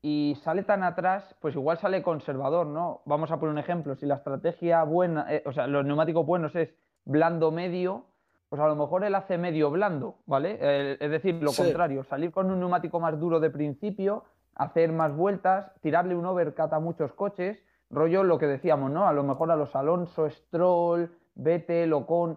y 0.00 0.36
sale 0.44 0.62
tan 0.62 0.84
atrás, 0.84 1.34
pues 1.40 1.54
igual 1.54 1.78
sale 1.78 2.02
conservador, 2.02 2.68
¿no? 2.68 3.02
Vamos 3.04 3.30
a 3.32 3.40
poner 3.40 3.52
un 3.52 3.58
ejemplo, 3.58 3.96
si 3.96 4.06
la 4.06 4.16
estrategia 4.16 4.84
buena, 4.84 5.26
eh, 5.28 5.42
o 5.46 5.52
sea, 5.52 5.66
los 5.66 5.84
neumáticos 5.84 6.24
buenos 6.24 6.54
es 6.54 6.74
blando 7.04 7.50
medio, 7.50 8.06
pues 8.52 8.60
a 8.60 8.68
lo 8.68 8.76
mejor 8.76 9.02
él 9.02 9.14
hace 9.14 9.38
medio 9.38 9.70
blando, 9.70 10.16
¿vale? 10.26 10.58
Eh, 10.60 10.98
es 11.00 11.10
decir, 11.10 11.42
lo 11.42 11.52
Sí. 11.52 11.62
contrario, 11.62 12.04
salir 12.04 12.30
con 12.30 12.50
un 12.50 12.60
neumático 12.60 13.00
más 13.00 13.18
duro 13.18 13.40
de 13.40 13.48
principio, 13.48 14.24
hacer 14.54 14.92
más 14.92 15.16
vueltas, 15.16 15.72
tirarle 15.80 16.14
un 16.14 16.26
overcut 16.26 16.70
a 16.70 16.78
muchos 16.78 17.14
coches, 17.14 17.58
rollo 17.88 18.22
lo 18.24 18.36
que 18.36 18.46
decíamos, 18.46 18.90
¿no? 18.90 19.08
A 19.08 19.14
lo 19.14 19.22
mejor 19.22 19.50
a 19.50 19.56
los 19.56 19.74
Alonso, 19.74 20.28
Stroll, 20.28 21.10
Vettel, 21.34 21.94
Ocon, 21.94 22.36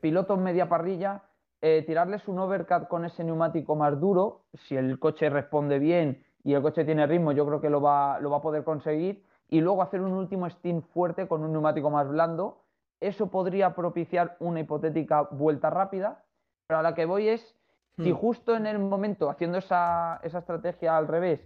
pilotos 0.00 0.38
media 0.38 0.66
parrilla, 0.66 1.24
eh, 1.60 1.84
tirarles 1.86 2.26
un 2.26 2.38
overcut 2.38 2.88
con 2.88 3.04
ese 3.04 3.22
neumático 3.22 3.76
más 3.76 4.00
duro, 4.00 4.44
si 4.54 4.78
el 4.78 4.98
coche 4.98 5.28
responde 5.28 5.78
bien 5.78 6.24
y 6.42 6.54
el 6.54 6.62
coche 6.62 6.86
tiene 6.86 7.06
ritmo, 7.06 7.32
yo 7.32 7.44
creo 7.44 7.60
que 7.60 7.68
lo 7.68 7.82
va, 7.82 8.18
lo 8.18 8.30
va 8.30 8.38
a 8.38 8.40
poder 8.40 8.64
conseguir, 8.64 9.22
y 9.50 9.60
luego 9.60 9.82
hacer 9.82 10.00
un 10.00 10.12
último 10.12 10.48
stint 10.48 10.86
fuerte 10.86 11.28
con 11.28 11.44
un 11.44 11.52
neumático 11.52 11.90
más 11.90 12.08
blando. 12.08 12.62
Eso 13.00 13.28
podría 13.30 13.74
propiciar 13.74 14.36
una 14.40 14.60
hipotética 14.60 15.22
vuelta 15.22 15.70
rápida, 15.70 16.22
pero 16.66 16.80
a 16.80 16.82
la 16.82 16.94
que 16.94 17.06
voy 17.06 17.28
es, 17.28 17.56
si 17.96 18.12
Hmm. 18.12 18.16
justo 18.16 18.56
en 18.56 18.66
el 18.66 18.78
momento, 18.78 19.30
haciendo 19.30 19.58
esa, 19.58 20.20
esa 20.22 20.38
estrategia 20.38 20.96
al 20.96 21.08
revés, 21.08 21.40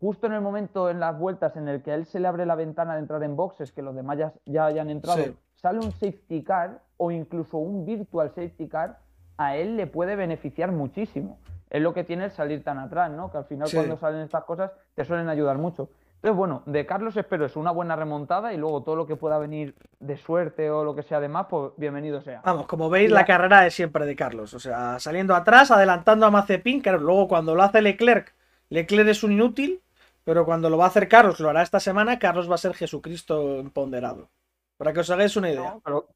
justo 0.00 0.26
en 0.26 0.34
el 0.34 0.40
momento 0.40 0.90
en 0.90 1.00
las 1.00 1.18
vueltas 1.18 1.56
en 1.56 1.66
el 1.68 1.82
que 1.82 1.92
a 1.92 1.94
él 1.94 2.04
se 2.06 2.20
le 2.20 2.28
abre 2.28 2.46
la 2.46 2.54
ventana 2.54 2.94
de 2.94 3.00
entrar 3.00 3.22
en 3.22 3.36
boxes, 3.36 3.72
que 3.72 3.82
los 3.82 3.94
demás 3.94 4.18
ya, 4.18 4.32
ya 4.46 4.66
hayan 4.66 4.90
entrado, 4.90 5.18
Sí. 5.24 5.36
sale 5.54 5.80
un 5.80 5.90
safety 5.92 6.44
car 6.44 6.82
o 6.98 7.10
incluso 7.10 7.58
un 7.58 7.84
virtual 7.84 8.28
safety 8.30 8.68
car, 8.68 8.98
a 9.38 9.56
él 9.56 9.76
le 9.76 9.86
puede 9.86 10.14
beneficiar 10.14 10.72
muchísimo. 10.72 11.38
Es 11.70 11.82
lo 11.82 11.92
que 11.94 12.04
tiene 12.04 12.24
el 12.26 12.30
salir 12.30 12.62
tan 12.64 12.78
atrás, 12.78 13.10
¿no? 13.10 13.30
Que 13.30 13.38
al 13.38 13.44
final 13.44 13.68
Sí. 13.68 13.76
cuando 13.76 13.96
salen 13.96 14.20
estas 14.20 14.44
cosas 14.44 14.72
te 14.94 15.04
suelen 15.04 15.28
ayudar 15.28 15.58
mucho. 15.58 15.90
Entonces, 16.20 16.36
bueno, 16.36 16.62
de 16.66 16.84
Carlos 16.84 17.16
espero 17.16 17.46
es 17.46 17.54
una 17.54 17.70
buena 17.70 17.94
remontada 17.94 18.52
y 18.52 18.56
luego 18.56 18.82
todo 18.82 18.96
lo 18.96 19.06
que 19.06 19.14
pueda 19.14 19.38
venir 19.38 19.76
de 20.00 20.16
suerte 20.16 20.68
o 20.68 20.82
lo 20.82 20.94
que 20.96 21.04
sea 21.04 21.20
de 21.20 21.28
más, 21.28 21.46
pues 21.48 21.72
bienvenido 21.76 22.20
sea. 22.20 22.40
Vamos, 22.44 22.66
como 22.66 22.90
veis, 22.90 23.10
La- 23.10 23.20
la 23.20 23.24
carrera 23.24 23.66
es 23.66 23.74
siempre 23.74 24.04
de 24.04 24.16
Carlos. 24.16 24.52
O 24.52 24.58
sea, 24.58 24.98
saliendo 24.98 25.34
atrás, 25.36 25.70
adelantando 25.70 26.26
a 26.26 26.30
Mazepin, 26.30 26.82
que 26.82 26.90
luego 26.92 27.28
cuando 27.28 27.54
lo 27.54 27.62
hace 27.62 27.82
Leclerc, 27.82 28.34
Leclerc 28.68 29.08
es 29.08 29.22
un 29.22 29.32
inútil, 29.32 29.80
pero 30.24 30.44
cuando 30.44 30.68
lo 30.70 30.76
va 30.76 30.86
a 30.86 30.88
hacer 30.88 31.08
Carlos, 31.08 31.38
lo 31.38 31.50
hará 31.50 31.62
esta 31.62 31.78
semana, 31.80 32.18
Carlos 32.18 32.50
va 32.50 32.56
a 32.56 32.58
ser 32.58 32.74
Jesucristo 32.74 33.60
empoderado. 33.60 34.28
Para 34.76 34.92
que 34.92 35.00
os 35.00 35.10
hagáis 35.10 35.36
una 35.36 35.50
idea. 35.50 35.74
No, 35.74 35.80
pero 35.84 36.08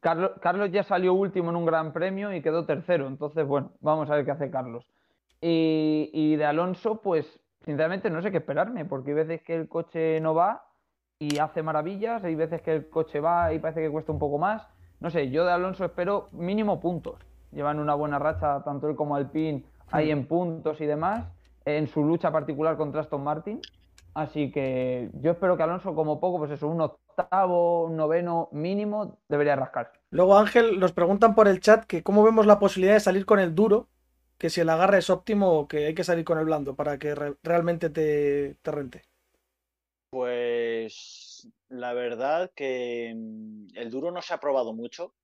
Carlos, 0.00 0.32
Carlos 0.40 0.70
ya 0.72 0.82
salió 0.84 1.14
último 1.14 1.50
en 1.50 1.56
un 1.56 1.66
gran 1.66 1.92
premio 1.92 2.32
y 2.32 2.42
quedó 2.42 2.66
tercero. 2.66 3.06
Entonces, 3.06 3.46
bueno, 3.46 3.72
vamos 3.80 4.10
a 4.10 4.16
ver 4.16 4.24
qué 4.24 4.32
hace 4.32 4.50
Carlos. 4.50 4.84
Y, 5.40 6.10
y 6.12 6.36
de 6.36 6.44
Alonso, 6.44 7.00
pues, 7.00 7.40
sinceramente 7.64 8.10
no 8.10 8.22
sé 8.22 8.30
qué 8.30 8.38
esperarme, 8.38 8.84
porque 8.84 9.10
hay 9.10 9.16
veces 9.16 9.42
que 9.42 9.54
el 9.54 9.68
coche 9.68 10.20
no 10.20 10.34
va 10.34 10.64
y 11.18 11.38
hace 11.38 11.62
maravillas, 11.62 12.22
hay 12.24 12.34
veces 12.34 12.62
que 12.62 12.72
el 12.72 12.88
coche 12.88 13.20
va 13.20 13.52
y 13.52 13.58
parece 13.58 13.80
que 13.80 13.90
cuesta 13.90 14.12
un 14.12 14.18
poco 14.18 14.38
más. 14.38 14.66
No 15.00 15.10
sé, 15.10 15.30
yo 15.30 15.44
de 15.44 15.52
Alonso 15.52 15.84
espero 15.84 16.28
mínimo 16.32 16.80
puntos. 16.80 17.20
Llevan 17.52 17.78
una 17.78 17.94
buena 17.94 18.18
racha, 18.18 18.62
tanto 18.64 18.88
él 18.88 18.96
como 18.96 19.16
Alpine, 19.16 19.64
ahí 19.90 20.10
en 20.10 20.26
puntos 20.26 20.80
y 20.80 20.86
demás, 20.86 21.24
en 21.64 21.86
su 21.86 22.04
lucha 22.04 22.30
particular 22.30 22.76
contra 22.76 23.00
Aston 23.00 23.24
Martin. 23.24 23.60
Así 24.14 24.50
que 24.50 25.10
yo 25.14 25.32
espero 25.32 25.56
que 25.56 25.62
Alonso, 25.62 25.94
como 25.94 26.18
poco, 26.18 26.38
pues 26.38 26.50
eso, 26.50 26.66
un 26.66 26.80
octavo, 26.80 27.84
un 27.84 27.96
noveno 27.96 28.48
mínimo, 28.52 29.18
debería 29.28 29.56
rascar. 29.56 29.92
Luego, 30.10 30.36
Ángel, 30.36 30.80
nos 30.80 30.92
preguntan 30.92 31.34
por 31.34 31.48
el 31.48 31.60
chat 31.60 31.84
que 31.84 32.02
cómo 32.02 32.24
vemos 32.24 32.46
la 32.46 32.58
posibilidad 32.58 32.94
de 32.94 33.00
salir 33.00 33.26
con 33.26 33.38
el 33.38 33.54
duro, 33.54 33.88
que 34.38 34.50
si 34.50 34.60
el 34.60 34.70
agarre 34.70 34.98
es 34.98 35.10
óptimo 35.10 35.52
o 35.58 35.68
que 35.68 35.86
hay 35.86 35.94
que 35.94 36.04
salir 36.04 36.24
con 36.24 36.38
el 36.38 36.44
blando 36.44 36.74
para 36.76 36.98
que 36.98 37.14
re- 37.14 37.36
realmente 37.42 37.90
te, 37.90 38.54
te 38.62 38.70
rente. 38.70 39.02
Pues 40.10 41.48
la 41.68 41.92
verdad 41.92 42.50
que 42.54 43.12
mm, 43.14 43.66
el 43.74 43.90
duro 43.90 44.10
no 44.10 44.22
se 44.22 44.34
ha 44.34 44.40
probado 44.40 44.72
mucho. 44.72 45.14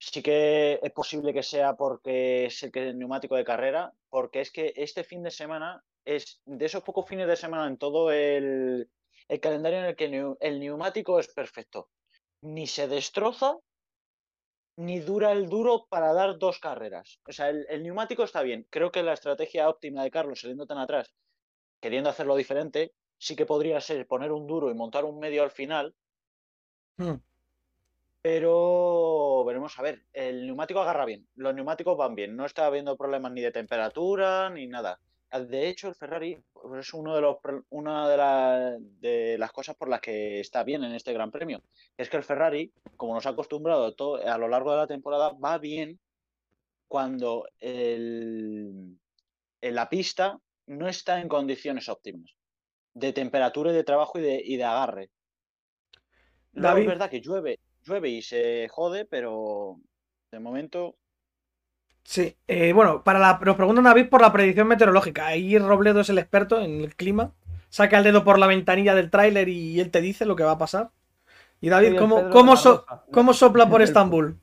Sí 0.00 0.22
que 0.22 0.78
es 0.80 0.92
posible 0.92 1.34
que 1.34 1.42
sea 1.42 1.74
porque 1.74 2.46
es 2.46 2.62
el, 2.62 2.98
neumático 2.98 3.34
de 3.34 3.44
carrera, 3.44 3.92
porque 4.08 4.40
es 4.40 4.52
que 4.52 4.72
este 4.76 5.02
fin 5.02 5.22
de 5.24 5.32
semana 5.32 5.82
es 6.04 6.40
de 6.46 6.66
esos 6.66 6.84
pocos 6.84 7.08
fines 7.08 7.26
de 7.26 7.36
semana 7.36 7.66
en 7.66 7.78
todo 7.78 8.12
el, 8.12 8.88
calendario 9.42 9.80
en 9.80 9.84
el 9.86 9.96
que 9.96 10.36
el 10.40 10.60
neumático 10.60 11.18
es 11.18 11.28
perfecto. 11.28 11.90
Ni 12.42 12.68
se 12.68 12.86
destroza, 12.86 13.56
ni 14.78 15.00
dura 15.00 15.32
el 15.32 15.48
duro 15.50 15.86
para 15.90 16.12
dar 16.14 16.38
dos 16.38 16.58
carreras. 16.60 17.20
O 17.28 17.32
sea, 17.32 17.50
el, 17.50 17.66
el 17.68 17.82
neumático 17.82 18.24
está 18.24 18.42
bien. 18.42 18.66
Creo 18.70 18.90
que 18.92 19.02
la 19.02 19.12
estrategia 19.14 19.68
óptima 19.68 20.02
de 20.04 20.10
Carlos 20.10 20.40
saliendo 20.40 20.66
tan 20.66 20.78
atrás, 20.78 21.14
queriendo 21.80 22.10
hacerlo 22.10 22.36
diferente, 22.36 22.94
sí 23.18 23.36
que 23.36 23.46
podría 23.46 23.80
ser 23.82 24.06
poner 24.08 24.32
un 24.32 24.46
duro 24.46 24.70
y 24.70 24.74
montar 24.74 25.04
un 25.06 25.18
medio 25.20 25.42
al 25.44 25.52
final, 25.52 25.96
Hmm. 26.98 27.18
pero 28.20 29.44
veremos 29.44 29.78
a 29.78 29.82
ver. 29.82 30.06
El 30.12 30.46
neumático 30.46 30.80
agarra 30.80 31.04
bien, 31.04 31.28
los 31.34 31.54
neumáticos 31.54 31.96
van 31.96 32.14
bien, 32.14 32.36
no 32.36 32.44
está 32.46 32.66
habiendo 32.66 32.96
problemas 32.96 33.32
ni 33.32 33.40
de 33.40 33.52
temperatura 33.52 34.50
ni 34.50 34.66
nada. 34.66 35.00
Ah, 35.30 35.40
De 35.40 35.68
hecho, 35.68 35.88
el 35.88 35.94
Ferrari 35.94 36.38
pues, 36.52 36.86
es 36.86 36.94
uno 36.94 37.14
de 37.14 37.20
los, 37.20 37.36
una 37.70 38.08
de, 38.08 38.16
la- 38.16 38.76
de 38.80 39.36
las 39.38 39.52
cosas 39.52 39.76
por 39.76 39.88
las 39.88 40.00
que 40.00 40.40
está 40.40 40.64
bien 40.64 40.84
en 40.84 40.92
este 40.94 41.12
Gran 41.12 41.30
Premio. 41.30 41.62
Es 41.96 42.08
que 42.08 42.16
el 42.16 42.22
Ferrari, 42.24 42.72
como 42.96 43.14
nos 43.14 43.26
ha 43.26 43.30
acostumbrado 43.30 43.94
todo, 43.94 44.16
a 44.26 44.38
lo 44.38 44.48
largo 44.48 44.70
de 44.72 44.78
la 44.78 44.86
temporada, 44.86 45.32
va 45.32 45.58
bien 45.58 45.98
cuando 46.86 47.46
el- 47.60 48.98
en 49.60 49.74
la 49.74 49.88
pista 49.88 50.38
no 50.66 50.88
está 50.88 51.20
en 51.20 51.28
condiciones 51.28 51.88
óptimas 51.88 52.30
de 52.94 53.12
temperatura 53.12 53.70
y 53.70 53.74
de 53.74 53.84
trabajo 53.84 54.18
y 54.18 54.22
de, 54.22 54.42
y 54.44 54.56
de 54.56 54.64
agarre. 54.64 55.10
Luego 56.52 56.74
David. 56.76 56.82
es 56.82 56.88
verdad 56.88 57.10
que 57.10 57.20
llueve, 57.20 57.60
llueve 57.82 58.08
y 58.08 58.22
se 58.22 58.68
jode, 58.68 59.04
pero 59.04 59.76
de 60.32 60.40
momento 60.40 60.96
Sí, 62.08 62.38
eh, 62.46 62.72
bueno, 62.72 63.04
para 63.04 63.18
la, 63.18 63.38
nos 63.44 63.54
preguntan 63.56 63.84
David 63.84 64.08
por 64.08 64.22
la 64.22 64.32
predicción 64.32 64.66
meteorológica. 64.66 65.26
Ahí 65.26 65.58
Robledo 65.58 66.00
es 66.00 66.08
el 66.08 66.16
experto 66.16 66.58
en 66.58 66.80
el 66.80 66.96
clima. 66.96 67.32
Saca 67.68 67.98
el 67.98 68.04
dedo 68.04 68.24
por 68.24 68.38
la 68.38 68.46
ventanilla 68.46 68.94
del 68.94 69.10
tráiler 69.10 69.50
y 69.50 69.78
él 69.78 69.90
te 69.90 70.00
dice 70.00 70.24
lo 70.24 70.34
que 70.34 70.42
va 70.42 70.52
a 70.52 70.58
pasar. 70.58 70.90
Y 71.60 71.68
David, 71.68 71.98
¿cómo, 71.98 72.30
cómo, 72.30 72.56
so- 72.56 72.86
cómo 73.12 73.34
sopla 73.34 73.68
por 73.68 73.82
Estambul? 73.82 74.40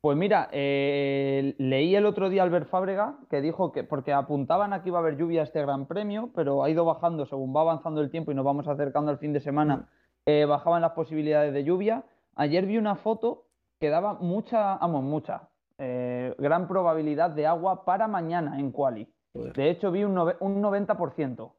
Pues 0.00 0.16
mira, 0.16 0.48
eh, 0.52 1.56
leí 1.58 1.96
el 1.96 2.06
otro 2.06 2.30
día 2.30 2.44
Albert 2.44 2.68
Fábrega 2.68 3.18
que 3.28 3.40
dijo 3.40 3.72
que, 3.72 3.82
porque 3.82 4.12
apuntaban 4.12 4.72
a 4.72 4.84
que 4.84 4.90
iba 4.90 4.98
a 4.98 5.02
haber 5.02 5.16
lluvia 5.16 5.42
este 5.42 5.60
Gran 5.60 5.86
Premio, 5.86 6.30
pero 6.36 6.62
ha 6.62 6.70
ido 6.70 6.84
bajando 6.84 7.26
según 7.26 7.54
va 7.54 7.62
avanzando 7.62 8.00
el 8.00 8.12
tiempo 8.12 8.30
y 8.30 8.36
nos 8.36 8.44
vamos 8.44 8.68
acercando 8.68 9.10
al 9.10 9.18
fin 9.18 9.32
de 9.32 9.40
semana, 9.40 9.88
eh, 10.24 10.44
bajaban 10.44 10.82
las 10.82 10.92
posibilidades 10.92 11.52
de 11.52 11.64
lluvia. 11.64 12.04
Ayer 12.36 12.64
vi 12.64 12.78
una 12.78 12.94
foto 12.94 13.46
que 13.80 13.88
daba 13.88 14.14
mucha, 14.14 14.76
vamos, 14.76 15.02
mucha, 15.02 15.48
eh, 15.78 16.34
gran 16.38 16.66
probabilidad 16.68 17.30
de 17.30 17.46
agua 17.46 17.84
para 17.84 18.08
mañana 18.08 18.58
en 18.58 18.70
Quali. 18.72 19.08
Joder. 19.32 19.52
De 19.52 19.70
hecho, 19.70 19.90
vi 19.92 20.04
un, 20.04 20.14
nove- 20.14 20.36
un 20.40 20.60
90%. 20.62 21.50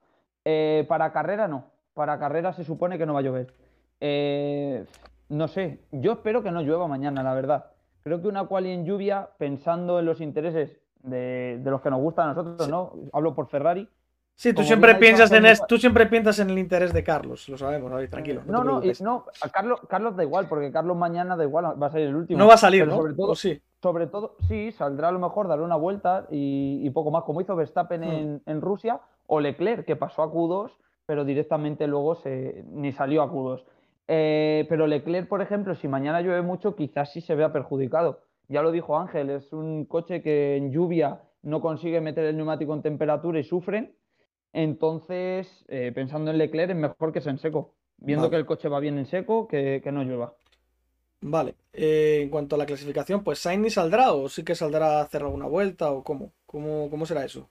Eh, 0.46 0.86
para 0.88 1.12
carrera 1.12 1.48
no, 1.48 1.66
para 1.94 2.18
carrera 2.20 2.54
se 2.54 2.64
supone 2.64 2.98
que 2.98 3.06
no 3.06 3.14
va 3.14 3.20
a 3.20 3.24
llover. 3.24 3.54
Eh, 4.00 4.86
no 5.30 5.48
sé, 5.48 5.80
yo 5.92 6.14
espero 6.14 6.42
que 6.42 6.52
no 6.52 6.62
llueva 6.62 6.88
mañana, 6.88 7.22
la 7.24 7.34
verdad. 7.34 7.66
Creo 8.04 8.22
que 8.22 8.28
una 8.28 8.46
quali 8.46 8.72
en 8.72 8.86
lluvia, 8.86 9.30
pensando 9.38 10.00
en 10.00 10.06
los 10.06 10.22
intereses 10.22 10.80
de, 11.04 11.60
de 11.62 11.72
los 11.72 11.82
que 11.82 11.90
nos 11.90 12.00
gustan 12.02 12.30
a 12.30 12.34
nosotros, 12.34 12.66
Sí. 12.66 12.72
¿no? 12.72 12.94
Hablo 13.14 13.36
por 13.36 13.48
Ferrari. 13.48 13.88
Sí, 14.36 14.54
tú 14.54 14.64
siempre 14.64 14.96
piensas 14.96 15.30
en 15.34 15.46
es- 15.46 15.66
tú 15.68 15.78
siempre 15.78 16.06
piensas 16.06 16.40
en 16.40 16.50
el 16.50 16.58
interés 16.58 16.94
de 16.94 17.04
Carlos, 17.04 17.48
lo 17.50 17.58
sabemos, 17.58 17.92
tranquilo. 18.10 18.42
No, 18.46 18.64
no, 18.64 18.82
no, 19.02 19.26
a 19.42 19.50
Carlos, 19.50 19.82
Carlos 19.90 20.16
da 20.16 20.24
igual, 20.24 20.48
porque 20.48 20.72
Carlos 20.72 20.96
mañana 20.96 21.36
da 21.36 21.44
igual, 21.44 21.82
va 21.82 21.88
a 21.88 21.92
ser 21.92 22.02
el 22.02 22.16
último. 22.16 22.40
No 22.40 22.48
va 22.48 22.54
a 22.54 22.58
salir, 22.58 22.88
¿no? 22.88 22.96
Sobre 22.96 23.14
todo, 23.14 23.32
¿O 23.32 23.36
sí. 23.36 23.62
Sobre 23.82 24.08
todo, 24.08 24.36
sí, 24.48 24.72
saldrá 24.72 25.08
a 25.10 25.12
lo 25.12 25.20
mejor, 25.20 25.48
dará 25.48 25.62
una 25.64 25.76
vuelta 25.78 26.28
y, 26.30 26.82
y 26.84 26.90
poco 26.90 27.12
más, 27.12 27.24
como 27.24 27.42
hizo 27.42 27.56
Verstappen 27.56 28.02
Hmm. 28.02 28.12
en, 28.12 28.42
en 28.46 28.62
Rusia, 28.62 29.00
o 29.28 29.40
Leclerc, 29.40 29.86
que 29.86 29.96
pasó 29.96 30.24
a 30.24 30.32
Q2, 30.32 30.72
pero 31.06 31.24
directamente 31.26 31.88
luego 31.88 32.16
se, 32.16 32.64
ni 32.72 32.92
salió 32.92 33.22
a 33.22 33.32
Q2. 33.32 33.64
Eh, 34.08 34.66
pero 34.70 34.88
Leclerc, 34.88 35.28
por 35.28 35.42
ejemplo, 35.42 35.76
si 35.76 35.88
mañana 35.88 36.22
llueve 36.22 36.42
mucho, 36.42 36.76
quizás 36.76 37.12
sí 37.14 37.22
se 37.22 37.36
vea 37.36 37.54
perjudicado. 37.54 38.22
Ya 38.48 38.62
lo 38.64 38.72
dijo 38.72 38.98
Ángel, 38.98 39.30
es 39.30 39.54
un 39.54 39.86
coche 39.86 40.22
que 40.24 40.56
en 40.58 40.72
lluvia 40.72 41.22
no 41.44 41.62
consigue 41.62 42.02
meter 42.02 42.26
el 42.26 42.36
neumático 42.36 42.74
en 42.74 42.82
temperatura 42.82 43.40
y 43.40 43.44
sufren. 43.44 43.96
Entonces, 44.54 45.66
eh, 45.68 45.92
pensando 45.94 46.32
en 46.32 46.38
Leclerc, 46.38 46.72
es 46.72 46.76
mejor 46.76 47.14
que 47.14 47.22
sea 47.22 47.32
en 47.32 47.38
seco. 47.38 47.76
Viendo 47.98 48.24
Vale. 48.24 48.32
que 48.32 48.38
el 48.38 48.46
coche 48.46 48.68
va 48.70 48.80
bien 48.80 48.98
en 48.98 49.06
seco, 49.06 49.48
que, 49.48 49.82
que 49.84 49.92
no 49.92 50.04
llueva. 50.04 50.34
Vale. 51.22 51.56
Eh, 51.74 52.22
en 52.24 52.30
cuanto 52.30 52.56
a 52.56 52.58
la 52.58 52.66
clasificación, 52.66 53.24
pues 53.24 53.40
Sainz 53.40 53.62
ni 53.62 53.70
saldrá 53.70 54.14
o 54.14 54.30
sí 54.30 54.44
que 54.44 54.56
saldrá 54.56 55.00
a 55.00 55.02
hacer 55.02 55.24
alguna 55.24 55.48
vuelta 55.48 55.92
o 55.92 56.04
cómo. 56.04 56.32
¿Cómo, 56.46 56.90
cómo 56.90 57.06
será 57.06 57.24
eso? 57.26 57.50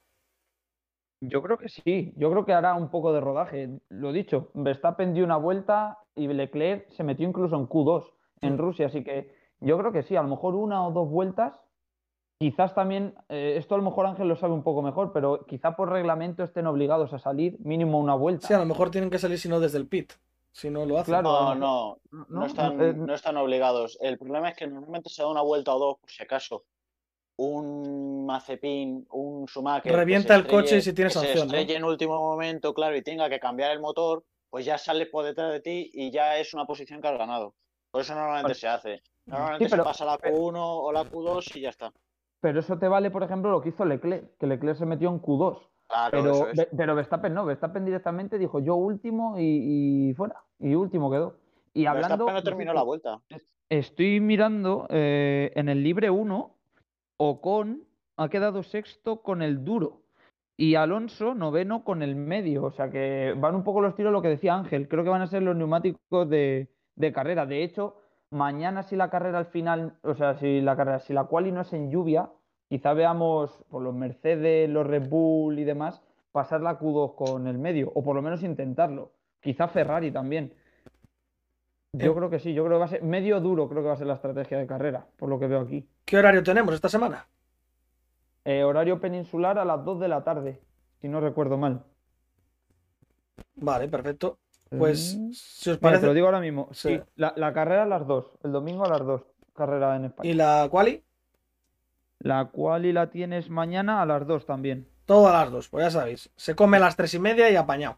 Yo 1.20 1.42
creo 1.42 1.58
que 1.58 1.68
sí, 1.68 2.12
yo 2.16 2.30
creo 2.30 2.44
que 2.44 2.52
hará 2.52 2.74
un 2.74 2.90
poco 2.90 3.12
de 3.12 3.20
rodaje. 3.20 3.80
Lo 3.88 4.12
dicho, 4.12 4.50
Verstappen 4.54 5.14
dio 5.14 5.24
una 5.24 5.36
vuelta 5.36 5.98
y 6.14 6.28
Leclerc 6.28 6.88
se 6.90 7.02
metió 7.02 7.28
incluso 7.28 7.56
en 7.56 7.68
Q2 7.68 8.12
en. 8.40 8.58
Rusia, 8.58 8.86
así 8.86 9.02
que 9.02 9.34
yo 9.60 9.76
creo 9.78 9.92
que 9.92 10.02
sí, 10.02 10.14
a 10.14 10.22
lo 10.22 10.28
mejor 10.28 10.54
una 10.54 10.86
o 10.86 10.92
dos 10.92 11.08
vueltas. 11.08 11.60
Quizás 12.40 12.72
también, 12.72 13.14
eh, 13.28 13.54
esto 13.56 13.74
a 13.74 13.78
lo 13.78 13.84
mejor 13.84 14.06
Ángel 14.06 14.28
lo 14.28 14.36
sabe 14.36 14.54
un 14.54 14.62
poco 14.62 14.80
mejor, 14.80 15.12
pero 15.12 15.44
quizá 15.46 15.74
por 15.74 15.90
reglamento 15.90 16.44
estén 16.44 16.68
obligados 16.68 17.12
a 17.12 17.18
salir 17.18 17.58
mínimo 17.58 17.98
una 17.98 18.14
vuelta. 18.14 18.46
Sí, 18.46 18.54
a 18.54 18.58
lo 18.58 18.66
mejor 18.66 18.92
tienen 18.92 19.10
que 19.10 19.18
salir 19.18 19.40
si 19.40 19.48
no 19.48 19.58
desde 19.58 19.78
el 19.78 19.88
pit. 19.88 20.12
Si 20.58 20.70
no 20.70 20.84
lo 20.84 20.98
hacen. 20.98 21.12
Claro, 21.12 21.30
No, 21.30 21.54
no, 21.54 21.98
¿no? 22.10 22.26
no 22.28 22.46
están, 22.46 22.80
Eh, 22.82 22.92
no 22.92 23.14
están 23.14 23.36
obligados. 23.36 23.96
El 24.00 24.18
problema 24.18 24.48
es 24.48 24.56
que 24.56 24.66
normalmente 24.66 25.08
se 25.08 25.22
da 25.22 25.28
una 25.28 25.40
vuelta 25.42 25.72
o 25.72 25.78
dos, 25.78 25.98
por 26.00 26.10
si 26.10 26.20
acaso. 26.20 26.64
Un 27.36 28.26
Mazepin, 28.26 29.06
un 29.12 29.46
Schumacher. 29.46 29.92
se 29.92 29.96
Revienta 29.96 30.34
el 30.34 30.48
coche 30.48 30.78
y 30.78 30.82
si 30.82 30.92
tiene 30.92 31.10
que 31.10 31.14
se 31.14 31.20
sanción, 31.20 31.46
¿no? 31.46 31.54
estrelle 31.54 31.76
en 31.76 31.84
último 31.84 32.18
momento, 32.18 32.74
claro, 32.74 32.96
y 32.96 33.02
tenga 33.02 33.28
que 33.30 33.38
cambiar 33.38 33.70
el 33.70 33.78
motor, 33.78 34.24
pues 34.50 34.64
ya 34.64 34.76
sale 34.78 35.06
por 35.06 35.24
detrás 35.24 35.52
de 35.52 35.60
ti 35.60 35.90
y 35.94 36.10
ya 36.10 36.36
es 36.38 36.52
una 36.54 36.64
posición 36.66 37.00
que 37.00 37.06
has 37.06 37.16
ganado. 37.18 37.54
Por 37.92 38.00
eso 38.00 38.16
normalmente 38.16 38.54
se 38.56 38.66
hace. 38.66 39.00
Normalmente 39.26 39.66
Sí, 39.66 39.70
pero- 39.70 39.84
se 39.84 39.88
pasa 39.88 40.04
la 40.04 40.18
Q1 40.18 40.56
o 40.58 40.90
la 40.90 41.04
Q2 41.04 41.54
y 41.56 41.60
ya 41.60 41.68
está. 41.70 41.92
Pero 42.40 42.58
eso 42.58 42.76
te 42.76 42.88
vale, 42.88 43.12
por 43.12 43.22
ejemplo, 43.22 43.52
lo 43.52 43.60
que 43.60 43.68
hizo 43.68 43.84
Leclerc, 43.84 44.36
que 44.38 44.46
Leclerc 44.48 44.76
se 44.76 44.86
metió 44.86 45.08
en 45.08 45.20
Q2. 45.22 45.58
Claro, 45.86 46.10
Pero, 46.10 46.48
es. 46.50 46.68
Pero 46.76 46.94
Verstappen 46.96 47.32
no, 47.32 47.44
Verstappen 47.44 47.84
directamente 47.84 48.36
dijo 48.38 48.58
yo 48.58 48.74
último 48.74 49.38
y, 49.38 50.10
y 50.10 50.14
fuera. 50.14 50.42
Y 50.58 50.74
último 50.74 51.10
quedó. 51.10 51.36
Y 51.74 51.86
hablando. 51.86 52.26
Verstappen 52.26 52.34
no 52.34 52.42
terminó 52.42 52.72
la 52.72 52.82
vuelta. 52.82 53.20
Estoy 53.68 54.20
mirando 54.20 54.86
eh, 54.88 55.52
en 55.54 55.68
el 55.68 55.82
libre 55.82 56.10
1, 56.10 56.54
Ocon 57.18 57.84
ha 58.16 58.28
quedado 58.28 58.62
sexto 58.62 59.22
con 59.22 59.42
el 59.42 59.64
duro. 59.64 60.02
Y 60.56 60.74
Alonso 60.74 61.34
noveno 61.34 61.84
con 61.84 62.02
el 62.02 62.16
medio. 62.16 62.64
O 62.64 62.70
sea 62.70 62.90
que 62.90 63.34
van 63.36 63.54
un 63.54 63.64
poco 63.64 63.80
los 63.80 63.94
tiros 63.94 64.12
lo 64.12 64.22
que 64.22 64.28
decía 64.28 64.54
Ángel. 64.54 64.88
Creo 64.88 65.04
que 65.04 65.10
van 65.10 65.22
a 65.22 65.26
ser 65.26 65.42
los 65.42 65.54
neumáticos 65.54 66.28
de, 66.28 66.68
de 66.96 67.12
carrera. 67.12 67.46
De 67.46 67.62
hecho, 67.62 67.96
mañana 68.30 68.82
si 68.82 68.96
la 68.96 69.10
carrera 69.10 69.38
al 69.38 69.46
final, 69.46 69.98
o 70.02 70.14
sea, 70.14 70.34
si 70.34 70.60
la 70.60 70.76
carrera, 70.76 70.98
si 70.98 71.12
la 71.12 71.24
quali 71.24 71.52
no 71.52 71.60
es 71.60 71.72
en 71.72 71.90
lluvia, 71.90 72.30
quizá 72.68 72.92
veamos 72.92 73.64
por 73.70 73.82
los 73.82 73.94
Mercedes, 73.94 74.68
los 74.68 74.86
Red 74.86 75.08
Bull 75.08 75.58
y 75.58 75.64
demás, 75.64 76.02
pasar 76.32 76.60
la 76.60 76.78
Q2 76.78 77.14
con 77.14 77.46
el 77.46 77.58
medio. 77.58 77.92
O 77.94 78.02
por 78.02 78.16
lo 78.16 78.22
menos 78.22 78.42
intentarlo. 78.42 79.12
Quizá 79.40 79.68
Ferrari 79.68 80.10
también. 80.10 80.52
Yo 81.92 82.14
creo 82.14 82.28
que 82.30 82.38
sí, 82.38 82.52
yo 82.52 82.64
creo 82.64 82.76
que 82.76 82.80
va 82.80 82.84
a 82.84 82.88
ser 82.88 83.02
medio 83.02 83.40
duro, 83.40 83.68
creo 83.68 83.82
que 83.82 83.88
va 83.88 83.94
a 83.94 83.98
ser 83.98 84.06
la 84.06 84.14
estrategia 84.14 84.58
de 84.58 84.66
carrera, 84.66 85.06
por 85.16 85.28
lo 85.28 85.38
que 85.40 85.46
veo 85.46 85.60
aquí. 85.60 85.88
¿Qué 86.04 86.18
horario 86.18 86.42
tenemos 86.42 86.74
esta 86.74 86.88
semana? 86.88 87.26
Eh, 88.44 88.62
horario 88.62 89.00
peninsular 89.00 89.58
a 89.58 89.64
las 89.64 89.84
2 89.84 90.00
de 90.00 90.08
la 90.08 90.22
tarde, 90.22 90.60
si 91.00 91.08
no 91.08 91.20
recuerdo 91.20 91.56
mal. 91.56 91.82
Vale, 93.56 93.88
perfecto. 93.88 94.38
Pues, 94.70 95.16
Mm. 95.16 95.30
si 95.32 95.70
os 95.70 95.78
Mira, 95.80 95.92
te 95.92 95.96
lo 95.96 96.00
parece. 96.02 96.14
digo 96.14 96.26
ahora 96.26 96.40
mismo. 96.40 96.68
Sí. 96.72 96.96
Sí, 96.98 97.02
la, 97.16 97.32
la 97.36 97.52
carrera 97.52 97.84
a 97.84 97.86
las 97.86 98.06
2, 98.06 98.38
el 98.44 98.52
domingo 98.52 98.84
a 98.84 98.88
las 98.90 99.00
2, 99.04 99.22
carrera 99.54 99.96
en 99.96 100.04
España. 100.06 100.30
¿Y 100.30 100.34
la 100.34 100.68
quali? 100.70 101.02
La 102.20 102.46
quali 102.52 102.92
la 102.92 103.08
tienes 103.10 103.48
mañana 103.48 104.02
a 104.02 104.06
las 104.06 104.26
2 104.26 104.44
también. 104.44 104.88
Todas 105.06 105.32
las 105.32 105.50
dos, 105.50 105.68
pues 105.70 105.84
ya 105.86 105.90
sabéis. 105.90 106.30
Se 106.36 106.54
come 106.54 106.76
a 106.76 106.80
las 106.80 106.94
tres 106.96 107.14
y 107.14 107.18
media 107.18 107.48
y 107.50 107.56
apañado. 107.56 107.96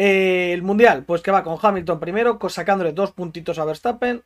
Eh, 0.00 0.52
el 0.52 0.62
mundial, 0.62 1.04
pues 1.04 1.22
que 1.22 1.32
va 1.32 1.42
con 1.42 1.58
Hamilton 1.60 1.98
primero, 1.98 2.38
sacándole 2.48 2.92
dos 2.92 3.10
puntitos 3.10 3.58
a 3.58 3.64
Verstappen. 3.64 4.22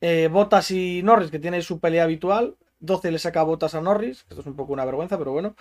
Eh, 0.00 0.28
Bottas 0.32 0.70
y 0.70 1.02
Norris, 1.02 1.30
que 1.30 1.38
tiene 1.38 1.60
su 1.60 1.80
pelea 1.80 2.04
habitual. 2.04 2.56
12 2.80 3.10
le 3.10 3.18
saca 3.18 3.42
Bottas 3.42 3.74
a 3.74 3.82
Norris. 3.82 4.24
Esto 4.30 4.40
es 4.40 4.46
un 4.46 4.56
poco 4.56 4.72
una 4.72 4.86
vergüenza, 4.86 5.18
pero 5.18 5.32
bueno. 5.32 5.54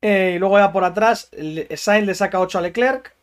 Eh, 0.00 0.34
y 0.36 0.38
luego 0.38 0.58
ya 0.58 0.72
por 0.72 0.84
atrás, 0.84 1.30
Sainz 1.76 2.06
le 2.06 2.14
saca 2.14 2.40
8 2.40 2.58
a 2.58 2.62
Leclerc. 2.62 3.14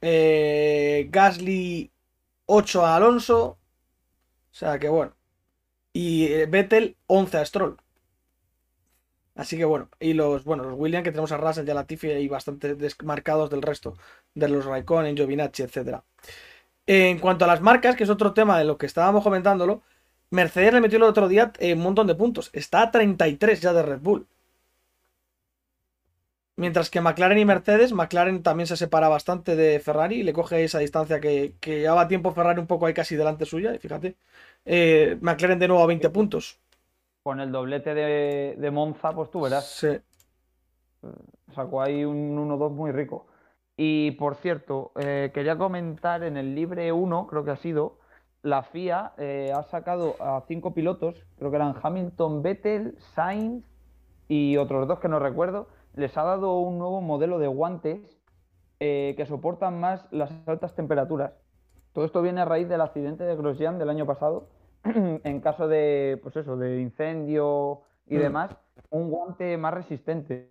Eh, 0.00 1.08
Gasly 1.10 1.90
8 2.46 2.86
a 2.86 2.96
Alonso. 2.96 3.58
O 4.52 4.54
sea 4.54 4.78
que 4.78 4.88
bueno. 4.88 5.14
Y 5.92 6.46
Vettel 6.46 6.96
11 7.08 7.38
a 7.38 7.44
Stroll. 7.44 7.76
Así 9.40 9.56
que 9.56 9.64
bueno, 9.64 9.88
y 9.98 10.12
los, 10.12 10.44
bueno, 10.44 10.64
los 10.64 10.78
Williams 10.78 11.02
que 11.02 11.12
tenemos 11.12 11.32
a 11.32 11.38
Russell 11.38 11.66
y 11.66 11.70
a 11.70 11.74
Latifi 11.74 12.08
y 12.10 12.28
bastante 12.28 12.74
desmarcados 12.74 13.48
del 13.48 13.62
resto, 13.62 13.96
de 14.34 14.48
los 14.50 14.66
Raikkonen, 14.66 15.16
Giovinacci, 15.16 15.62
etcétera. 15.62 16.04
En 16.86 17.18
cuanto 17.18 17.46
a 17.46 17.48
las 17.48 17.62
marcas, 17.62 17.96
que 17.96 18.04
es 18.04 18.10
otro 18.10 18.34
tema 18.34 18.58
de 18.58 18.66
lo 18.66 18.78
que 18.78 18.86
estábamos 18.86 19.24
comentándolo, 19.24 19.82
Mercedes 20.30 20.74
le 20.74 20.82
metió 20.82 20.98
el 20.98 21.04
otro 21.04 21.28
día 21.28 21.52
eh, 21.58 21.74
un 21.74 21.80
montón 21.80 22.06
de 22.06 22.14
puntos. 22.16 22.50
Está 22.52 22.82
a 22.82 22.90
33 22.90 23.60
ya 23.62 23.72
de 23.72 23.82
Red 23.82 24.00
Bull. 24.00 24.26
Mientras 26.56 26.90
que 26.90 27.00
McLaren 27.00 27.38
y 27.38 27.44
Mercedes, 27.46 27.92
McLaren 27.92 28.42
también 28.42 28.66
se 28.66 28.76
separa 28.76 29.08
bastante 29.08 29.56
de 29.56 29.80
Ferrari 29.80 30.16
y 30.20 30.22
le 30.22 30.34
coge 30.34 30.62
esa 30.64 30.78
distancia 30.78 31.18
que, 31.20 31.54
que 31.60 31.80
llevaba 31.80 32.08
tiempo 32.08 32.32
Ferrari 32.32 32.60
un 32.60 32.66
poco 32.66 32.86
ahí 32.86 32.94
casi 32.94 33.16
delante 33.16 33.46
suya. 33.46 33.74
Y 33.74 33.78
fíjate, 33.78 34.16
eh, 34.66 35.16
McLaren 35.22 35.58
de 35.58 35.68
nuevo 35.68 35.82
a 35.82 35.86
20 35.86 36.10
puntos. 36.10 36.59
Con 37.22 37.40
el 37.40 37.52
doblete 37.52 37.94
de, 37.94 38.56
de 38.58 38.70
Monza, 38.70 39.12
pues 39.12 39.30
tú 39.30 39.42
verás. 39.42 39.66
Sí. 39.66 39.98
Sacó 41.54 41.82
ahí 41.82 42.04
un 42.04 42.36
1-2 42.36 42.70
muy 42.70 42.92
rico. 42.92 43.26
Y 43.82 44.10
por 44.10 44.34
cierto, 44.34 44.92
eh, 45.00 45.30
quería 45.32 45.56
comentar 45.56 46.22
en 46.22 46.36
el 46.36 46.54
Libre 46.54 46.92
1, 46.92 47.26
creo 47.26 47.44
que 47.44 47.50
ha 47.50 47.56
sido, 47.56 47.96
la 48.42 48.62
FIA 48.62 49.14
eh, 49.16 49.52
ha 49.56 49.62
sacado 49.62 50.16
a 50.20 50.42
cinco 50.46 50.74
pilotos, 50.74 51.24
creo 51.38 51.50
que 51.50 51.56
eran 51.56 51.74
Hamilton, 51.82 52.42
Vettel, 52.42 52.98
Sainz 53.14 53.64
y 54.28 54.58
otros 54.58 54.86
dos 54.86 54.98
que 54.98 55.08
no 55.08 55.18
recuerdo, 55.18 55.66
les 55.94 56.14
ha 56.18 56.24
dado 56.24 56.58
un 56.58 56.78
nuevo 56.78 57.00
modelo 57.00 57.38
de 57.38 57.46
guantes 57.46 58.20
eh, 58.80 59.14
que 59.16 59.24
soportan 59.24 59.80
más 59.80 60.06
las 60.10 60.30
altas 60.46 60.74
temperaturas. 60.74 61.32
Todo 61.94 62.04
esto 62.04 62.20
viene 62.20 62.42
a 62.42 62.44
raíz 62.44 62.68
del 62.68 62.82
accidente 62.82 63.24
de 63.24 63.34
Grosjean 63.34 63.78
del 63.78 63.88
año 63.88 64.04
pasado, 64.04 64.48
en 65.24 65.40
caso 65.40 65.68
de, 65.68 66.18
pues 66.22 66.36
eso, 66.36 66.56
de 66.56 66.80
incendio 66.80 67.82
y 68.06 68.16
Mm. 68.16 68.18
demás, 68.18 68.50
un 68.90 69.10
guante 69.10 69.56
más 69.56 69.74
resistente. 69.74 70.48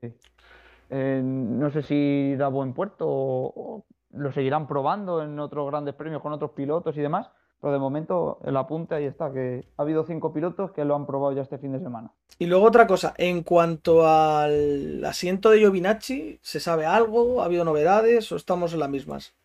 Eh, 0.90 1.22
no 1.24 1.70
sé 1.72 1.84
si 1.84 2.36
da 2.38 2.48
buen 2.48 2.74
puerto 2.74 3.06
o, 3.08 3.54
o 3.56 3.86
lo 4.12 4.32
seguirán 4.32 4.68
probando 4.68 5.22
en 5.24 5.40
otros 5.40 5.68
grandes 5.70 5.94
premios 5.96 6.22
con 6.22 6.34
otros 6.34 6.52
pilotos 6.52 6.98
y 6.98 7.02
demás, 7.02 7.30
pero 7.62 7.74
de 7.74 7.80
momento 7.80 8.40
el 8.44 8.58
apunte 8.58 8.96
ahí 8.96 9.06
está, 9.06 9.32
que 9.32 9.66
ha 9.78 9.82
habido 9.84 10.04
cinco 10.06 10.34
pilotos 10.34 10.72
que 10.72 10.86
lo 10.86 10.96
han 10.96 11.06
probado 11.06 11.34
ya 11.34 11.42
este 11.44 11.60
fin 11.60 11.74
de 11.74 11.80
semana. 11.80 12.12
Y 12.40 12.46
luego 12.48 12.66
otra 12.66 12.88
cosa, 12.88 13.14
en 13.18 13.44
cuanto 13.44 14.08
al 14.08 15.04
asiento 15.06 15.50
de 15.52 15.60
Giovinacci, 15.60 16.40
¿se 16.42 16.60
sabe 16.60 16.86
algo? 16.86 17.42
¿Ha 17.42 17.46
habido 17.46 17.66
novedades 17.66 18.32
o 18.32 18.36
estamos 18.36 18.74
en 18.74 18.80
las 18.80 18.90
mismas? 18.90 19.36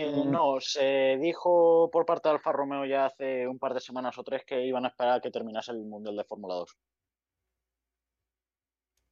Eh, 0.00 0.24
no, 0.24 0.60
se 0.60 1.18
dijo 1.20 1.90
por 1.90 2.06
parte 2.06 2.28
de 2.28 2.34
Alfa 2.34 2.52
Romeo 2.52 2.84
ya 2.86 3.06
hace 3.06 3.48
un 3.48 3.58
par 3.58 3.74
de 3.74 3.80
semanas 3.80 4.16
o 4.16 4.22
tres 4.22 4.44
que 4.44 4.64
iban 4.64 4.84
a 4.84 4.88
esperar 4.88 5.14
a 5.14 5.20
que 5.20 5.32
terminase 5.32 5.72
el 5.72 5.84
Mundial 5.84 6.16
de 6.16 6.22
Fórmula 6.22 6.54
2. 6.54 6.78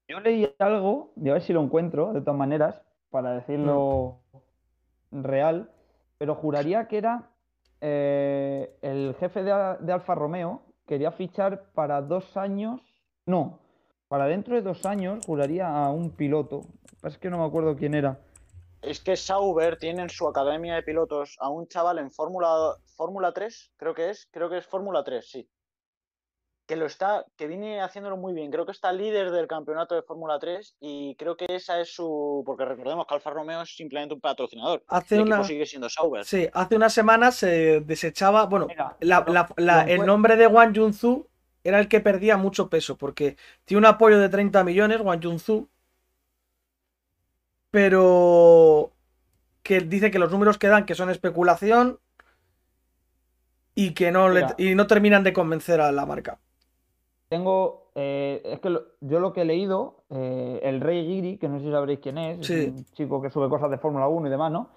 Yo 0.08 0.20
leí 0.20 0.48
algo, 0.60 1.12
y 1.16 1.28
a 1.28 1.32
ver 1.32 1.42
si 1.42 1.52
lo 1.52 1.60
encuentro, 1.60 2.12
de 2.12 2.20
todas 2.20 2.38
maneras, 2.38 2.80
para 3.10 3.32
decirlo 3.32 4.20
real, 5.10 5.72
pero 6.18 6.36
juraría 6.36 6.86
que 6.86 6.98
era 6.98 7.30
eh, 7.80 8.78
el 8.80 9.16
jefe 9.18 9.42
de, 9.42 9.76
de 9.80 9.92
Alfa 9.92 10.14
Romeo, 10.14 10.62
quería 10.86 11.10
fichar 11.10 11.64
para 11.72 12.00
dos 12.00 12.36
años, 12.36 12.80
no, 13.26 13.58
para 14.06 14.26
dentro 14.26 14.54
de 14.54 14.62
dos 14.62 14.86
años 14.86 15.26
juraría 15.26 15.68
a 15.68 15.90
un 15.90 16.10
piloto. 16.10 16.60
Es 17.02 17.18
que 17.18 17.28
no 17.28 17.38
me 17.38 17.44
acuerdo 17.44 17.74
quién 17.74 17.94
era. 17.94 18.20
Es 18.86 19.00
que 19.00 19.16
Sauber 19.16 19.78
tiene 19.78 20.02
en 20.02 20.10
su 20.10 20.26
academia 20.28 20.74
de 20.74 20.82
pilotos 20.82 21.36
a 21.40 21.48
un 21.50 21.66
chaval 21.68 21.98
en 21.98 22.10
Fórmula 22.10 22.76
Fórmula 22.96 23.32
3, 23.32 23.72
creo 23.76 23.94
que 23.94 24.10
es, 24.10 24.28
creo 24.30 24.48
que 24.48 24.58
es 24.58 24.66
Fórmula 24.66 25.02
3, 25.04 25.28
sí. 25.28 25.48
Que 26.66 26.74
lo 26.76 26.86
está, 26.86 27.24
que 27.36 27.46
viene 27.46 27.80
haciéndolo 27.80 28.16
muy 28.16 28.32
bien. 28.32 28.50
Creo 28.50 28.66
que 28.66 28.72
está 28.72 28.92
líder 28.92 29.30
del 29.30 29.46
campeonato 29.46 29.94
de 29.94 30.02
Fórmula 30.02 30.38
3 30.40 30.76
y 30.80 31.14
creo 31.14 31.36
que 31.36 31.46
esa 31.48 31.80
es 31.80 31.94
su. 31.94 32.42
Porque 32.44 32.64
recordemos 32.64 33.06
que 33.06 33.14
Alfa 33.14 33.30
Romeo 33.30 33.62
es 33.62 33.76
simplemente 33.76 34.14
un 34.14 34.20
patrocinador. 34.20 34.82
Hace 34.88 35.16
El 35.16 35.22
una, 35.22 35.44
sigue 35.44 35.64
siendo 35.66 35.88
Sauber. 35.88 36.24
sí, 36.24 36.48
hace 36.52 36.74
unas 36.74 36.92
semanas 36.92 37.36
se 37.36 37.80
desechaba, 37.82 38.46
bueno, 38.46 38.66
Mira, 38.66 38.96
la- 39.00 39.20
lo- 39.26 39.32
la- 39.32 39.48
la- 39.58 39.84
lo 39.86 39.92
el 39.92 40.06
nombre 40.06 40.34
de 40.36 40.46
Wang 40.48 40.74
Junzu 40.76 41.28
era 41.62 41.78
el 41.78 41.88
que 41.88 42.00
perdía 42.00 42.36
mucho 42.36 42.68
peso, 42.68 42.96
porque 42.96 43.36
tiene 43.64 43.78
un 43.80 43.86
apoyo 43.86 44.18
de 44.18 44.28
30 44.28 44.64
millones, 44.64 45.00
Wang 45.02 45.22
Junzu, 45.22 45.68
pero 47.76 48.92
que 49.62 49.80
dice 49.80 50.10
que 50.10 50.18
los 50.18 50.32
números 50.32 50.56
que 50.56 50.66
dan 50.68 50.86
que 50.86 50.94
son 50.94 51.10
especulación 51.10 51.98
y 53.74 53.92
que 53.92 54.10
no, 54.10 54.30
le- 54.30 54.40
y 54.56 54.74
no 54.74 54.86
terminan 54.86 55.22
de 55.22 55.34
convencer 55.34 55.82
a 55.82 55.92
la 55.92 56.06
marca. 56.06 56.38
Tengo, 57.28 57.90
eh, 57.94 58.40
es 58.46 58.60
que 58.60 58.70
lo- 58.70 58.82
yo 59.02 59.20
lo 59.20 59.34
que 59.34 59.42
he 59.42 59.44
leído, 59.44 60.04
eh, 60.08 60.58
el 60.62 60.80
Rey 60.80 61.04
Giri, 61.04 61.36
que 61.36 61.50
no 61.50 61.58
sé 61.58 61.66
si 61.66 61.70
sabréis 61.70 61.98
quién 61.98 62.16
es, 62.16 62.38
es 62.38 62.68
un 62.78 62.84
chico 62.94 63.20
que 63.20 63.28
sube 63.28 63.50
cosas 63.50 63.70
de 63.70 63.76
Fórmula 63.76 64.08
1 64.08 64.28
y 64.28 64.30
demás, 64.30 64.50
¿no? 64.50 64.70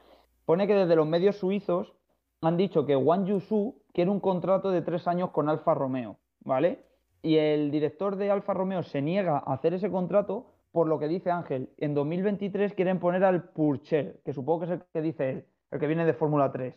Pone 0.43 0.67
que 0.67 0.75
desde 0.75 0.97
los 0.97 1.07
medios 1.07 1.37
suizos 1.37 1.93
han 2.41 2.57
dicho 2.57 2.85
que 2.85 2.97
Wang 2.97 3.23
Yusu 3.27 3.81
quiere 3.93 4.11
un 4.11 4.19
contrato 4.19 4.71
de 4.71 4.81
tres 4.81 5.07
años 5.07 5.29
con 5.29 5.47
Alfa 5.47 5.73
Romeo, 5.73 6.17
¿vale? 6.41 6.83
Y 7.21 7.37
el 7.37 7.71
director 7.71 8.17
de 8.17 8.29
Alfa 8.29 8.53
Romeo 8.53 8.83
se 8.83 9.01
niega 9.01 9.37
a 9.37 9.53
hacer 9.53 9.73
ese 9.73 9.89
contrato 9.89 10.47
por 10.71 10.87
lo 10.87 10.99
que 10.99 11.07
dice 11.07 11.31
Ángel. 11.31 11.69
En 11.77 11.93
2023 11.93 12.73
quieren 12.73 12.99
poner 12.99 13.23
al 13.23 13.49
Purcher, 13.49 14.21
que 14.23 14.33
supongo 14.33 14.59
que 14.59 14.65
es 14.65 14.71
el 14.71 14.83
que 14.93 15.01
dice 15.01 15.29
él, 15.29 15.45
el 15.71 15.79
que 15.79 15.87
viene 15.87 16.05
de 16.05 16.13
Fórmula 16.13 16.51
3. 16.51 16.75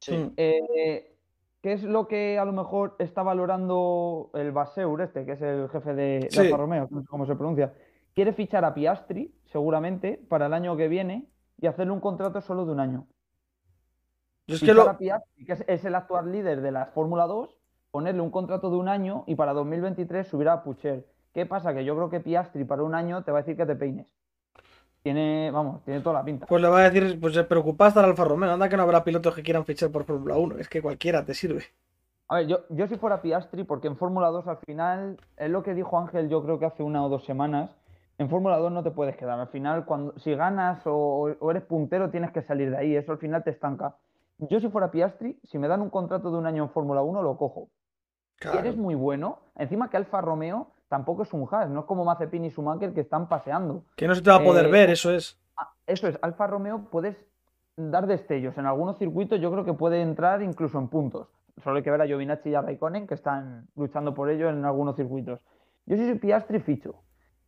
Sí. 0.00 0.16
Mm. 0.16 0.32
Eh, 0.36 1.16
¿qué 1.62 1.72
es 1.72 1.82
lo 1.82 2.08
que 2.08 2.38
a 2.38 2.44
lo 2.44 2.52
mejor 2.52 2.96
está 2.98 3.22
valorando 3.22 4.30
el 4.34 4.52
Baseur, 4.52 5.00
este, 5.00 5.24
que 5.24 5.32
es 5.32 5.42
el 5.42 5.68
jefe 5.70 5.94
de, 5.94 6.20
de 6.20 6.30
Sí. 6.30 6.40
Alfa 6.40 6.56
Romeo, 6.56 6.88
no 6.90 7.00
sé 7.02 7.06
cómo 7.06 7.26
se 7.26 7.36
pronuncia? 7.36 7.72
Quiere 8.14 8.32
fichar 8.32 8.64
a 8.64 8.74
Piastri, 8.74 9.34
seguramente, 9.46 10.20
para 10.28 10.46
el 10.46 10.54
año 10.54 10.76
que 10.76 10.88
viene 10.88 11.26
y 11.58 11.66
hacerle 11.66 11.92
un 11.92 12.00
contrato 12.00 12.40
solo 12.40 12.66
de 12.66 12.72
un 12.72 12.80
año. 12.80 13.06
Yo 14.46 14.56
es 14.56 14.60
que 14.60 14.66
Fichar 14.66 14.76
lo, 14.76 14.90
a 14.90 14.98
Piastri, 14.98 15.44
que 15.44 15.52
es, 15.52 15.64
es 15.66 15.84
el 15.84 15.94
actual 15.94 16.30
líder 16.30 16.60
de 16.60 16.70
la 16.70 16.86
Fórmula 16.86 17.26
2, 17.26 17.58
ponerle 17.90 18.20
un 18.20 18.30
contrato 18.30 18.70
de 18.70 18.76
un 18.76 18.88
año 18.88 19.24
y 19.26 19.36
para 19.36 19.52
2023 19.52 20.26
subir 20.26 20.48
a 20.48 20.62
Pucher. 20.62 21.06
¿Qué 21.34 21.46
pasa? 21.46 21.74
Que 21.74 21.84
yo 21.84 21.94
creo 21.96 22.08
que 22.08 22.20
Piastri 22.20 22.64
para 22.64 22.82
un 22.82 22.94
año 22.94 23.22
te 23.24 23.32
va 23.32 23.38
a 23.38 23.42
decir 23.42 23.56
que 23.56 23.66
te 23.66 23.76
peines. 23.76 24.06
Tiene, 25.02 25.50
vamos, 25.50 25.84
tiene 25.84 26.00
toda 26.00 26.14
la 26.20 26.24
pinta. 26.24 26.46
pues 26.46 26.62
le 26.62 26.68
va 26.68 26.78
a 26.80 26.90
decir, 26.90 27.20
pues 27.20 27.34
se 27.34 27.44
preocupa 27.44 27.86
hasta 27.86 28.00
el 28.00 28.06
Alfa 28.06 28.24
Romeo, 28.24 28.52
anda 28.52 28.68
que 28.68 28.76
no 28.76 28.84
habrá 28.84 29.04
pilotos 29.04 29.34
que 29.34 29.42
quieran 29.42 29.64
fichar 29.66 29.90
por 29.90 30.04
Fórmula 30.04 30.36
1, 30.36 30.58
es 30.58 30.68
que 30.68 30.80
cualquiera 30.80 31.24
te 31.24 31.34
sirve. 31.34 31.64
A 32.28 32.36
ver, 32.36 32.46
yo, 32.46 32.60
yo 32.70 32.86
si 32.86 32.96
fuera 32.96 33.20
Piastri, 33.20 33.64
porque 33.64 33.86
en 33.86 33.96
Fórmula 33.98 34.28
2 34.28 34.46
al 34.48 34.56
final, 34.66 35.18
es 35.36 35.50
lo 35.50 35.62
que 35.62 35.74
dijo 35.74 35.98
Ángel 35.98 36.28
yo 36.30 36.42
creo 36.42 36.58
que 36.58 36.64
hace 36.66 36.82
una 36.82 37.04
o 37.04 37.08
dos 37.10 37.24
semanas, 37.24 37.70
en 38.16 38.30
Fórmula 38.30 38.56
2 38.56 38.72
no 38.72 38.82
te 38.82 38.92
puedes 38.92 39.16
quedar. 39.16 39.38
Al 39.38 39.48
final, 39.48 39.84
cuando, 39.84 40.18
si 40.18 40.34
ganas 40.34 40.80
o, 40.86 41.34
o 41.38 41.50
eres 41.50 41.64
puntero, 41.64 42.10
tienes 42.10 42.30
que 42.32 42.42
salir 42.42 42.70
de 42.70 42.78
ahí. 42.78 42.96
Eso 42.96 43.12
al 43.12 43.18
final 43.18 43.42
te 43.44 43.50
estanca. 43.50 43.96
Yo 44.38 44.60
si 44.60 44.68
fuera 44.68 44.90
Piastri, 44.90 45.38
si 45.44 45.58
me 45.58 45.68
dan 45.68 45.82
un 45.82 45.90
contrato 45.90 46.30
de 46.30 46.38
un 46.38 46.46
año 46.46 46.62
en 46.62 46.70
Fórmula 46.70 47.02
1, 47.02 47.22
lo 47.22 47.36
cojo. 47.36 47.68
Si 48.38 48.48
Claro. 48.48 48.58
eres 48.60 48.76
muy 48.76 48.94
bueno, 48.94 49.40
encima 49.56 49.90
que 49.90 49.96
Alfa 49.96 50.20
Romeo 50.20 50.73
tampoco 50.94 51.24
es 51.24 51.32
un 51.32 51.48
Haas, 51.50 51.68
no 51.68 51.80
es 51.80 51.86
como 51.86 52.04
Mazepin 52.04 52.44
y 52.44 52.50
Schumacher 52.50 52.94
que 52.94 53.00
están 53.00 53.28
paseando. 53.28 53.82
Que 53.96 54.06
no 54.06 54.14
se 54.14 54.22
te 54.22 54.30
va 54.30 54.36
a 54.36 54.44
poder 54.44 54.66
Eh, 54.66 54.70
ver, 54.70 54.90
eso 54.90 55.10
es. 55.10 55.36
Eso 55.88 56.06
es, 56.06 56.16
Alfa 56.22 56.46
Romeo 56.46 56.88
puedes 56.88 57.16
dar 57.76 58.06
destellos. 58.06 58.56
En 58.58 58.66
algunos 58.66 58.96
circuitos 58.96 59.40
yo 59.40 59.50
creo 59.50 59.64
que 59.64 59.72
puede 59.72 60.00
entrar 60.02 60.40
incluso 60.40 60.78
en 60.78 60.86
puntos. 60.86 61.26
Solo 61.64 61.78
hay 61.78 61.82
que 61.82 61.90
ver 61.90 62.00
a 62.00 62.06
Giovinazzi 62.06 62.50
y 62.50 62.54
a 62.54 62.62
Raikkonen 62.62 63.08
que 63.08 63.14
están 63.14 63.66
luchando 63.74 64.14
por 64.14 64.30
ello 64.30 64.48
en 64.48 64.64
algunos 64.64 64.94
circuitos. 64.94 65.40
Yo 65.86 65.96
si 65.96 66.06
soy 66.06 66.14
Piastri 66.14 66.60
ficho. 66.60 66.94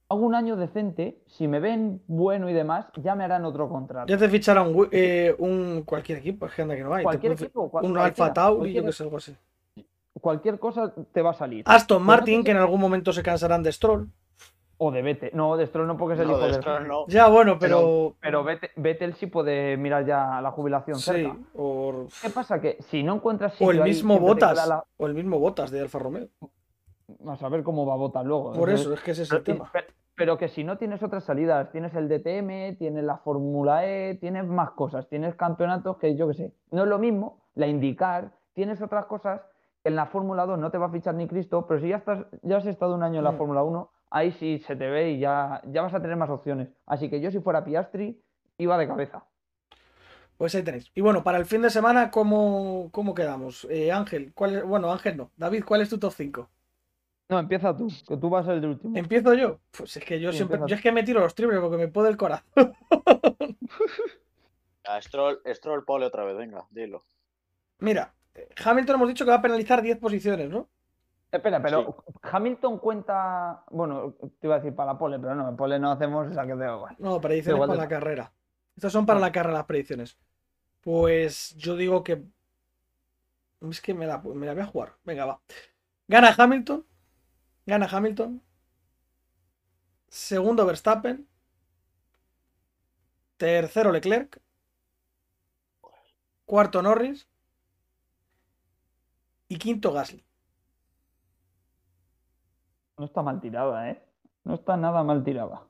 Hago 0.09 0.23
un 0.23 0.35
año 0.35 0.57
decente, 0.57 1.23
si 1.27 1.47
me 1.47 1.61
ven 1.61 2.03
bueno 2.09 2.51
y 2.51 2.53
demás, 2.53 2.87
ya 2.97 3.15
me 3.15 3.23
harán 3.23 3.45
otro 3.45 3.69
contrato. 3.69 4.07
Ya 4.09 4.19
te 4.19 4.29
fichará 4.29 4.63
un, 4.63 4.89
eh, 4.91 5.37
un 5.39 5.83
cualquier 5.85 6.19
equipo, 6.19 6.47
es 6.47 6.55
que 6.55 6.65
no 6.65 6.95
hay. 6.95 7.05
Cualquier 7.05 7.33
equipo, 7.33 7.71
cual- 7.71 7.85
un 7.85 7.97
Alfa 7.97 8.33
Tauri, 8.33 8.73
yo 8.73 8.85
que 8.85 8.93
sé, 8.93 9.05
algo 9.05 9.19
así. 9.19 9.37
Cualquier 10.27 10.59
cosa 10.59 10.93
te 11.13 11.23
va 11.23 11.31
a 11.31 11.35
salir. 11.35 11.63
Aston 11.69 12.03
Martin, 12.03 12.43
que 12.43 12.51
en 12.51 12.57
algún 12.57 12.81
momento 12.81 13.13
se 13.13 13.23
cansarán 13.23 13.63
de 13.63 13.71
Stroll. 13.71 14.09
O 14.77 14.91
de 14.91 15.01
Vettel. 15.01 15.31
No, 15.35 15.57
de 15.57 15.69
Stroll 15.69 15.87
no 15.87 15.97
porque 15.97 16.15
es 16.15 16.21
el 16.21 16.27
No, 16.27 16.33
hijo 16.37 16.47
de 16.49 16.55
Stroll 16.55 16.89
no. 16.89 17.07
Ya, 17.07 17.29
bueno, 17.29 17.61
pero. 17.61 18.17
Pero 18.21 18.43
Vettel, 18.43 18.71
Vettel 18.75 19.15
sí 19.15 19.29
puede 19.29 19.77
mirar 19.77 20.05
ya 20.05 20.41
la 20.43 20.51
jubilación 20.51 20.97
sí, 20.99 21.05
cerca. 21.13 21.37
o, 21.55 22.09
¿Qué 22.21 22.31
pasa? 22.31 22.61
Que 22.61 22.77
si 22.91 23.05
no 23.05 23.15
encuentras 23.15 23.53
o 23.53 23.57
sitio 23.59 23.71
el 23.71 23.83
ahí, 23.83 23.91
mismo 23.91 24.15
te 24.15 24.21
Botas. 24.21 24.67
la- 24.69 24.85
O 24.97 25.07
el 25.07 25.15
mismo 25.15 25.39
Botas 25.39 25.71
de 25.71 25.81
Alfa 25.83 26.01
Romeo. 26.01 26.27
A 27.29 27.37
saber 27.37 27.63
cómo 27.63 27.87
va 27.87 27.95
a 27.95 27.97
votar 27.99 28.27
luego. 28.27 28.47
Por 28.53 28.69
Entonces, 28.69 28.81
eso, 28.81 28.95
es 28.95 29.01
que 29.03 29.11
ese 29.13 29.23
es 29.23 29.31
el 29.31 29.43
pero, 29.45 29.59
tema. 29.59 29.71
pe- 29.73 29.87
pero 30.17 30.37
que 30.39 30.49
si 30.49 30.65
no 30.65 30.77
tienes 30.77 31.05
otras 31.05 31.23
salidas, 31.23 31.71
tienes 31.71 31.95
el 31.95 32.09
DTM, 32.09 32.75
tienes 32.79 33.05
la 33.05 33.19
Fórmula 33.19 33.87
E, 33.87 34.17
tienes 34.17 34.45
más 34.45 34.73
cosas, 34.73 35.09
tienes 35.09 35.37
campeonatos 35.37 35.99
que 35.99 36.17
yo 36.17 36.27
qué 36.27 36.35
sé. 36.35 36.53
No 36.73 36.83
es 36.83 36.89
lo 36.89 36.99
mismo, 36.99 37.45
la 37.55 37.69
indicar, 37.69 38.33
tienes 38.55 38.83
otras 38.83 39.07
cosas 39.07 39.41
en 39.87 39.97
la 39.97 40.07
Fórmula 40.07 40.47
2 40.47 40.59
no 40.59 40.71
te 40.71 40.79
va 40.79 40.87
a 40.87 40.91
fichar 40.91 41.15
ni 41.15 41.27
Cristo, 41.29 41.67
pero 41.67 41.81
si 41.81 41.89
ya 41.89 41.97
estás, 41.97 42.27
ya 42.43 42.57
has 42.59 42.67
estado 42.67 42.95
un 42.95 43.03
año 43.03 43.19
en 43.19 43.25
la 43.25 43.33
Mm. 43.33 43.39
Fórmula 43.39 43.63
1, 43.63 43.91
ahí 44.11 44.33
sí 44.33 44.59
se 44.67 44.77
te 44.77 44.89
ve 44.89 45.11
y 45.13 45.19
ya, 45.19 45.61
ya 45.67 45.83
vas 45.83 45.95
a 45.95 46.01
tener 46.01 46.17
más 46.17 46.31
opciones. 46.31 46.69
Así 46.87 47.09
que 47.11 47.21
yo 47.21 47.31
si 47.31 47.41
fuera 47.41 47.65
Piastri, 47.65 48.21
iba 48.59 48.77
de 48.79 48.89
cabeza. 48.89 49.25
Pues 50.37 50.55
ahí 50.55 50.63
tenéis. 50.63 50.91
Y 50.95 51.01
bueno, 51.01 51.25
para 51.25 51.39
el 51.39 51.47
fin 51.47 51.63
de 51.63 51.71
semana, 51.71 52.11
¿cómo, 52.11 52.91
cómo 52.93 53.15
quedamos? 53.15 53.67
Eh, 53.71 53.91
Ángel, 53.91 54.33
¿cuál 54.35 54.57
es- 54.57 54.65
bueno, 54.65 54.93
Ángel 54.93 55.17
no. 55.17 55.31
David, 55.37 55.65
¿cuál 55.65 55.81
es 55.81 55.89
tu 55.89 55.99
top 55.99 56.13
5? 56.13 56.51
No, 57.29 57.39
empieza 57.39 57.77
tú, 57.77 57.89
que 58.07 58.17
tú 58.17 58.29
vas 58.31 58.45
a 58.47 58.51
ser 58.55 58.59
el 58.63 58.67
último. 58.71 58.97
¿Empiezo 58.97 59.35
yo? 59.35 59.59
Pues 59.77 59.97
es 59.97 60.05
que 60.05 60.21
yo 60.21 60.31
Sí, 60.31 60.37
siempre. 60.39 60.61
Yo 60.67 60.75
es 60.77 60.81
que 60.83 60.93
me 60.93 61.03
tiro 61.03 61.21
los 61.21 61.35
triples 61.35 61.59
porque 61.61 61.77
me 61.77 61.89
puede 61.89 62.11
el 62.11 62.17
corazón. 62.17 62.45
A 64.85 65.01
Stroll, 65.03 65.41
Stroll 65.47 65.85
pole 65.85 66.07
otra 66.07 66.25
vez, 66.25 66.37
venga, 66.37 66.67
dilo. 66.71 67.03
Mira, 67.79 68.15
Hamilton 68.65 68.97
hemos 68.97 69.09
dicho 69.09 69.25
que 69.25 69.31
va 69.31 69.37
a 69.39 69.43
penalizar 69.43 69.83
10 69.83 69.99
posiciones, 69.99 70.51
¿no? 70.51 70.69
Espera, 71.31 71.61
pero 71.61 72.05
Hamilton 72.23 72.79
cuenta. 72.79 73.65
Bueno, 73.71 74.15
te 74.41 74.47
iba 74.47 74.55
a 74.57 74.59
decir 74.59 74.75
para 74.75 74.93
la 74.93 74.99
pole, 74.99 75.19
pero 75.19 75.35
no, 75.35 75.49
en 75.49 75.57
pole 75.57 75.79
no 75.79 75.91
hacemos 75.91 76.31
esa 76.31 76.47
que 76.47 76.55
te 76.55 76.65
igual. 76.65 76.97
No, 76.99 77.21
predicciones 77.21 77.57
Igual 77.57 77.69
para 77.69 77.81
de- 77.81 77.85
la 77.85 77.89
carrera. 77.89 78.33
Estas 78.77 78.93
son 78.93 79.05
para 79.07 79.19
Ah. 79.19 79.23
la 79.23 79.33
carrera 79.33 79.59
las 79.59 79.67
predicciones. 79.67 80.17
Pues 80.83 81.55
yo 81.57 81.77
digo 81.77 82.05
que. 82.05 82.23
Es 83.69 83.81
que 83.81 83.93
me 83.95 84.07
la, 84.07 84.19
me 84.19 84.47
la 84.47 84.53
voy 84.55 84.63
a 84.63 84.67
jugar. 84.67 84.95
Venga, 85.05 85.25
va. 85.27 85.41
Gana 86.07 86.35
Hamilton. 86.37 86.87
Gana 87.67 87.89
Hamilton. 87.91 88.41
Segundo 90.09 90.65
Verstappen. 90.65 91.27
Tercero 93.37 93.93
Leclerc. 93.93 94.41
Cuarto 96.45 96.81
Norris. 96.83 97.27
Y 99.49 99.59
quinto 99.59 99.93
Gasly. 99.93 100.25
No 102.99 103.05
está 103.05 103.23
mal 103.23 103.41
tirada, 103.41 103.91
¿eh? 103.91 104.03
No 104.45 104.55
está 104.55 104.77
nada 104.77 105.03
mal 105.03 105.23
tirada. 105.23 105.67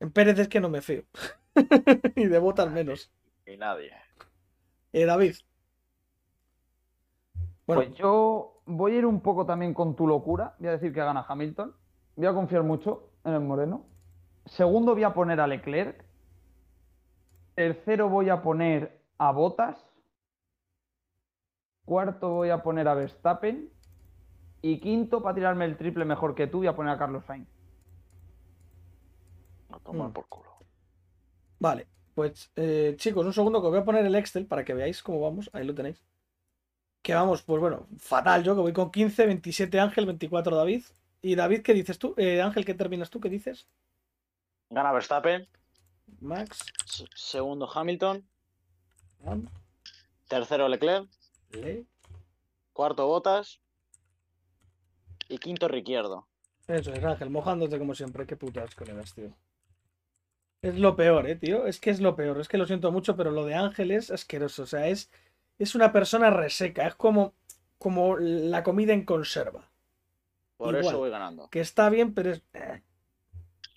En 0.00 0.10
Pérez 0.10 0.38
es 0.38 0.48
que 0.48 0.60
no 0.60 0.68
me 0.68 0.82
fío. 0.82 1.04
y 2.16 2.26
de 2.26 2.38
botas 2.38 2.70
menos. 2.70 3.12
Y 3.46 3.56
nadie. 3.56 3.92
Eh, 4.92 5.04
David. 5.04 5.36
Bueno, 7.66 7.82
Pues 7.82 7.94
yo 7.96 8.62
voy 8.66 8.92
a 8.92 8.98
ir 8.98 9.06
un 9.06 9.20
poco 9.20 9.46
también 9.46 9.72
con 9.74 9.94
tu 9.94 10.06
locura. 10.06 10.56
Voy 10.58 10.68
a 10.68 10.72
decir 10.72 10.92
que 10.92 11.00
gana 11.00 11.24
Hamilton. 11.26 11.74
Voy 12.16 12.26
a 12.26 12.34
confiar 12.34 12.62
mucho 12.64 13.10
en 13.24 13.34
el 13.34 13.40
Moreno. 13.40 13.86
Segundo 14.46 14.94
voy 14.94 15.04
a 15.04 15.14
poner 15.14 15.40
a 15.40 15.46
Leclerc. 15.46 16.04
Tercero 17.54 18.08
voy 18.08 18.28
a 18.28 18.42
poner 18.42 19.00
a 19.18 19.30
Bottas. 19.30 19.86
Cuarto 21.92 22.30
voy 22.30 22.48
a 22.48 22.62
poner 22.62 22.88
a 22.88 22.94
Verstappen. 22.94 23.68
Y 24.62 24.78
quinto, 24.80 25.22
para 25.22 25.34
tirarme 25.34 25.66
el 25.66 25.76
triple 25.76 26.06
mejor 26.06 26.34
que 26.34 26.46
tú, 26.46 26.58
voy 26.58 26.66
a 26.68 26.74
poner 26.74 26.94
a 26.94 26.98
Carlos 26.98 27.22
Sainz. 27.26 27.46
A 29.70 29.78
tomar 29.80 30.08
Mm. 30.08 30.12
por 30.14 30.26
culo. 30.26 30.50
Vale. 31.58 31.86
Pues, 32.14 32.50
eh, 32.56 32.94
chicos, 32.96 33.26
un 33.26 33.34
segundo 33.34 33.60
que 33.60 33.66
os 33.66 33.72
voy 33.72 33.80
a 33.80 33.84
poner 33.84 34.06
el 34.06 34.14
Excel 34.14 34.46
para 34.46 34.64
que 34.64 34.72
veáis 34.72 35.02
cómo 35.02 35.20
vamos. 35.20 35.50
Ahí 35.52 35.66
lo 35.66 35.74
tenéis. 35.74 36.02
Que 37.02 37.12
vamos, 37.12 37.42
pues 37.42 37.60
bueno, 37.60 37.86
fatal 37.98 38.42
yo, 38.42 38.54
que 38.54 38.62
voy 38.62 38.72
con 38.72 38.90
15, 38.90 39.26
27 39.26 39.78
Ángel, 39.78 40.06
24 40.06 40.56
David. 40.56 40.84
Y 41.20 41.34
David, 41.34 41.60
¿qué 41.60 41.74
dices 41.74 41.98
tú? 41.98 42.14
Eh, 42.16 42.40
Ángel, 42.40 42.64
¿qué 42.64 42.72
terminas 42.72 43.10
tú? 43.10 43.20
¿Qué 43.20 43.28
dices? 43.28 43.68
Gana 44.70 44.92
Verstappen. 44.92 45.46
Max, 46.20 46.58
se- 46.86 47.04
Segundo 47.14 47.68
Hamilton. 47.70 48.26
Tercero 50.28 50.68
Leclerc. 50.68 51.06
Cuarto 52.72 53.06
Botas. 53.06 53.60
Y 55.28 55.38
quinto 55.38 55.68
Ricciardo. 55.68 56.28
Eso 56.66 56.92
es, 56.92 57.04
Ángel, 57.04 57.30
mojándote 57.30 57.78
como 57.78 57.94
siempre. 57.94 58.26
Qué 58.26 58.36
putas 58.36 58.74
colegas, 58.74 59.14
tío. 59.14 59.32
Es 60.62 60.78
lo 60.78 60.94
peor, 60.94 61.26
eh, 61.28 61.36
tío. 61.36 61.66
Es 61.66 61.80
que 61.80 61.90
es 61.90 62.00
lo 62.00 62.14
peor. 62.14 62.40
Es 62.40 62.48
que 62.48 62.58
lo 62.58 62.66
siento 62.66 62.92
mucho, 62.92 63.16
pero 63.16 63.30
lo 63.30 63.44
de 63.44 63.54
Ángel 63.54 63.90
es 63.90 64.10
asqueroso. 64.10 64.62
O 64.62 64.66
sea, 64.66 64.88
es, 64.88 65.10
es 65.58 65.74
una 65.74 65.92
persona 65.92 66.30
reseca. 66.30 66.86
Es 66.86 66.94
como, 66.94 67.34
como 67.78 68.16
la 68.16 68.62
comida 68.62 68.92
en 68.92 69.04
conserva. 69.04 69.70
Por 70.56 70.74
Igual. 70.74 70.86
eso 70.86 70.98
voy 70.98 71.10
ganando. 71.10 71.48
Que 71.50 71.60
está 71.60 71.90
bien, 71.90 72.14
pero 72.14 72.30
es. 72.30 72.42
eh, 72.54 72.82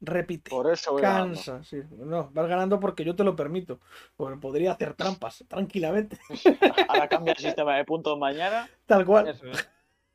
repite. 0.05 0.49
Por 0.49 0.71
eso 0.71 0.93
voy 0.93 1.01
ganando. 1.01 1.35
Cansa, 1.35 1.63
sí. 1.63 1.81
No, 1.97 2.29
vas 2.33 2.47
ganando 2.47 2.79
porque 2.79 3.03
yo 3.03 3.15
te 3.15 3.23
lo 3.23 3.35
permito. 3.35 3.79
Porque 4.15 4.37
podría 4.39 4.71
hacer 4.73 4.93
trampas 4.93 5.43
tranquilamente. 5.47 6.17
Ahora 6.87 7.07
cambia 7.07 7.33
el 7.33 7.39
sistema 7.39 7.75
de 7.77 7.85
puntos 7.85 8.17
mañana. 8.17 8.69
Tal 8.85 9.05
cual. 9.05 9.27
Eso 9.29 9.47
es. 9.47 9.67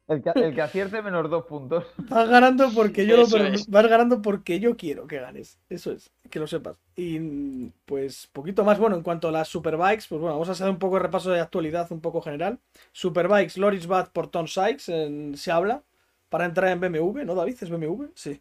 El 0.08 0.22
que, 0.24 0.30
el 0.34 0.52
que 0.56 0.60
acierte 0.60 1.02
menos 1.02 1.30
dos 1.30 1.44
puntos. 1.44 1.84
Vas 2.08 2.28
ganando 2.28 2.68
porque 2.74 3.06
yo 3.06 3.16
lo 3.16 3.22
Eso 3.22 3.38
permi- 3.38 3.54
es. 3.54 3.68
vas 3.68 3.86
ganando 3.86 4.20
porque 4.20 4.58
yo 4.58 4.76
quiero 4.76 5.06
que 5.06 5.20
ganes. 5.20 5.60
Eso 5.68 5.92
es, 5.92 6.10
que 6.28 6.40
lo 6.40 6.48
sepas. 6.48 6.76
Y 6.96 7.68
pues 7.84 8.26
poquito 8.32 8.64
más. 8.64 8.76
Bueno, 8.80 8.96
en 8.96 9.02
cuanto 9.04 9.28
a 9.28 9.30
las 9.30 9.46
Superbikes, 9.46 10.06
pues 10.08 10.20
bueno, 10.20 10.32
vamos 10.34 10.48
a 10.48 10.52
hacer 10.52 10.68
un 10.68 10.80
poco 10.80 10.96
de 10.96 11.02
repaso 11.02 11.30
de 11.30 11.38
actualidad 11.40 11.86
un 11.92 12.00
poco 12.00 12.20
general. 12.22 12.58
Superbikes, 12.90 13.56
Loris 13.60 13.86
Bad 13.86 14.10
por 14.10 14.26
Tom 14.26 14.48
Sykes, 14.48 14.88
en- 14.88 15.36
se 15.36 15.52
habla 15.52 15.84
para 16.28 16.44
entrar 16.44 16.70
en 16.72 16.80
BMW, 16.80 17.24
¿no, 17.24 17.36
David? 17.36 17.56
¿Es 17.60 17.70
BMW? 17.70 18.06
Sí. 18.16 18.40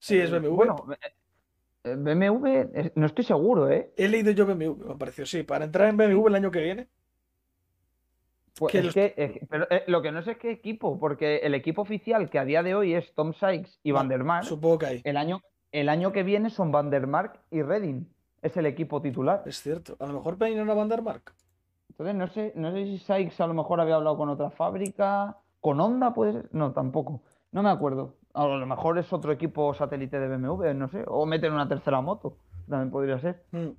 Sí, 0.00 0.18
es 0.18 0.30
Eh, 0.32 0.38
BMW. 0.40 0.56
Bueno, 0.56 0.86
eh, 0.92 1.12
eh, 1.84 1.94
BMW, 1.96 2.90
no 2.96 3.06
estoy 3.06 3.24
seguro, 3.24 3.70
¿eh? 3.70 3.92
He 3.96 4.08
leído 4.08 4.32
yo 4.32 4.46
BMW, 4.46 4.88
me 4.88 4.96
pareció, 4.96 5.24
sí, 5.26 5.42
para 5.44 5.64
entrar 5.64 5.88
en 5.88 5.96
BMW 5.96 6.26
el 6.28 6.34
año 6.34 6.50
que 6.50 6.60
viene. 6.62 6.88
Pues 8.58 8.72
Que 8.72 8.78
es 8.78 8.84
los- 8.86 8.94
que, 8.94 9.46
pero, 9.48 9.66
eh, 9.70 9.84
lo 9.86 10.02
que 10.02 10.10
no 10.12 10.22
sé 10.22 10.32
es 10.32 10.38
qué 10.38 10.50
equipo, 10.50 10.98
porque 10.98 11.36
el 11.38 11.54
equipo 11.54 11.82
oficial 11.82 12.28
que 12.28 12.38
a 12.38 12.44
día 12.44 12.62
de 12.62 12.74
hoy 12.74 12.94
es 12.94 13.14
Tom 13.14 13.32
Sykes 13.32 13.78
y 13.82 13.92
Van 13.92 14.08
der 14.08 14.24
Mark, 14.24 14.44
Supongo 14.46 14.78
que 14.78 14.86
hay. 14.86 15.00
el 15.04 15.16
año, 15.16 15.40
el 15.72 15.88
año 15.88 16.12
que 16.12 16.22
viene 16.24 16.50
son 16.50 16.72
Van 16.72 16.90
der 16.90 17.06
Mark 17.06 17.40
y 17.50 17.62
Redding. 17.62 18.06
Es 18.42 18.56
el 18.56 18.66
equipo 18.66 19.00
titular. 19.00 19.42
Es 19.46 19.62
cierto. 19.62 19.96
A 20.00 20.06
lo 20.06 20.14
mejor 20.14 20.36
peinan 20.36 20.68
a 20.68 20.74
Van 20.74 20.88
der 20.88 21.02
Mark. 21.02 21.32
Entonces 21.90 22.14
no 22.14 22.26
sé, 22.28 22.52
no 22.56 22.72
sé 22.72 22.84
si 22.86 22.98
Sykes 22.98 23.40
a 23.40 23.46
lo 23.46 23.54
mejor 23.54 23.80
había 23.80 23.96
hablado 23.96 24.16
con 24.16 24.28
otra 24.30 24.50
fábrica. 24.50 25.36
¿Con 25.60 25.78
Honda 25.80 26.12
puede 26.14 26.32
ser? 26.32 26.48
No, 26.52 26.72
tampoco. 26.72 27.22
No 27.52 27.62
me 27.62 27.68
acuerdo. 27.70 28.16
A 28.40 28.46
lo 28.46 28.66
mejor 28.66 28.96
es 28.98 29.12
otro 29.12 29.32
equipo 29.32 29.74
satélite 29.74 30.18
de 30.18 30.28
BMW, 30.28 30.72
no 30.72 30.88
sé. 30.88 31.04
O 31.08 31.26
meten 31.26 31.52
una 31.52 31.68
tercera 31.68 32.00
moto. 32.00 32.38
También 32.68 32.90
podría 32.90 33.18
ser. 33.18 33.44
Mm. 33.50 33.70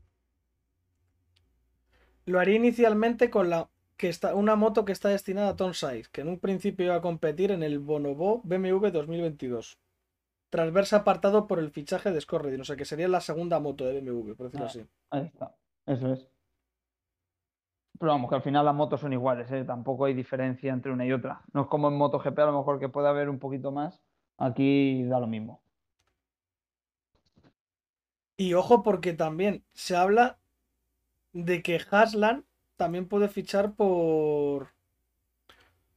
Lo 2.26 2.39
haría 2.39 2.58
inicialmente 2.58 3.32
con 3.32 3.50
la 3.50 3.69
que 3.97 4.08
está 4.08 4.36
una 4.36 4.56
moto 4.56 4.86
que 4.86 4.91
está 4.91 5.10
destinada 5.10 5.50
a 5.50 5.56
Tom 5.56 5.74
Sykes, 5.74 6.10
que 6.10 6.21
en 6.21 6.28
un 6.28 6.39
principio 6.39 6.86
iba 6.86 6.95
a 6.95 7.02
competir 7.02 7.52
en 7.52 7.63
el 7.63 7.80
Bonobo 7.80 8.41
BMW 8.43 8.88
2022. 8.91 9.80
Tras 10.52 10.71
verse 10.71 10.95
apartado 10.95 11.47
por 11.47 11.58
el 11.58 11.71
fichaje 11.71 12.12
de 12.12 12.21
Scott 12.21 12.43
Redding, 12.43 12.62
o 12.62 12.65
sea 12.65 12.76
que 12.76 12.86
sería 12.86 13.08
la 13.08 13.21
segunda 13.21 13.60
moto 13.60 13.86
de 13.86 14.00
BMW, 14.00 14.34
por 14.36 14.45
decirlo 14.47 14.65
Ah. 14.65 14.69
así. 14.69 14.86
Ahí 15.10 15.26
está. 15.26 15.56
Eso 15.88 16.13
es. 16.13 16.28
Pero 18.00 18.12
vamos, 18.12 18.30
que 18.30 18.36
al 18.36 18.41
final 18.43 18.65
las 18.65 18.76
motos 18.76 19.00
son 19.00 19.13
iguales, 19.13 19.52
¿eh? 19.52 19.63
Tampoco 19.63 20.06
hay 20.06 20.13
diferencia 20.13 20.71
entre 20.71 20.91
una 20.91 21.06
y 21.06 21.12
otra. 21.13 21.41
No 21.54 21.62
es 21.62 21.67
como 21.67 21.88
en 21.88 21.97
MotoGP, 21.97 22.38
a 22.39 22.45
lo 22.45 22.58
mejor 22.60 22.80
que 22.80 22.89
puede 22.89 23.08
haber 23.08 23.28
un 23.28 23.39
poquito 23.39 23.71
más. 23.71 24.04
Aquí 24.47 25.04
da 25.10 25.19
lo 25.19 25.27
mismo. 25.27 25.62
Y 28.36 28.54
ojo 28.56 28.84
porque 28.84 29.13
también 29.13 29.63
se 29.73 29.95
habla 29.95 30.38
de 31.34 31.62
que 31.63 31.80
Haslan 31.91 32.45
también 32.77 33.08
puede 33.08 33.30
fichar 33.30 33.73
por 33.75 34.69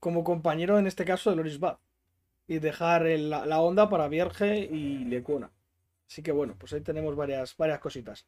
como 0.00 0.22
compañero 0.24 0.78
en 0.78 0.86
este 0.86 1.04
caso 1.04 1.30
de 1.30 1.36
Loris 1.36 1.58
Bad 1.58 1.78
y 2.46 2.58
dejar 2.58 3.06
el- 3.06 3.30
la, 3.30 3.46
la 3.46 3.60
onda 3.60 3.88
para 3.88 4.08
Vierge 4.08 4.58
y 4.58 5.04
Lecona. 5.04 5.50
Así 6.08 6.22
que 6.22 6.32
bueno, 6.32 6.54
pues 6.58 6.72
ahí 6.74 6.80
tenemos 6.82 7.16
varias, 7.16 7.56
varias 7.56 7.80
cositas. 7.80 8.26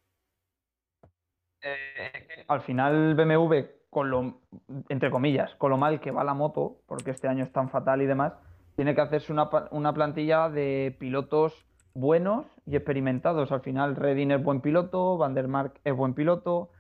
Eh, 1.63 2.45
al 2.49 2.61
final 2.61 3.15
BMW, 3.15 3.65
con 3.91 4.11
lo, 4.11 4.41
entre 4.89 5.11
comillas, 5.11 5.55
con 5.57 5.71
lo 5.71 5.79
mal 5.79 6.01
que 6.01 6.11
va 6.11 6.25
la 6.25 6.35
moto, 6.35 6.81
porque 6.87 7.11
este 7.11 7.29
año 7.29 7.45
es 7.45 7.53
tan 7.53 7.71
fatal 7.71 8.03
y 8.03 8.07
demás, 8.07 8.35
tiene 8.77 8.95
que 8.95 9.01
hacerse 9.01 9.33
una, 9.33 9.51
una 9.71 9.93
plantilla 9.93 10.49
de 10.49 10.95
pilotos 11.01 11.67
buenos 11.95 12.47
y 12.67 12.77
experimentados. 12.77 13.51
Al 13.51 13.63
final, 13.63 13.97
Redding 13.97 14.31
es 14.31 14.43
buen 14.43 14.61
piloto, 14.61 15.17
Van 15.17 15.35
der 15.35 15.49
Mark 15.49 15.81
es 15.83 15.97
buen 15.97 16.15
piloto, 16.15 16.71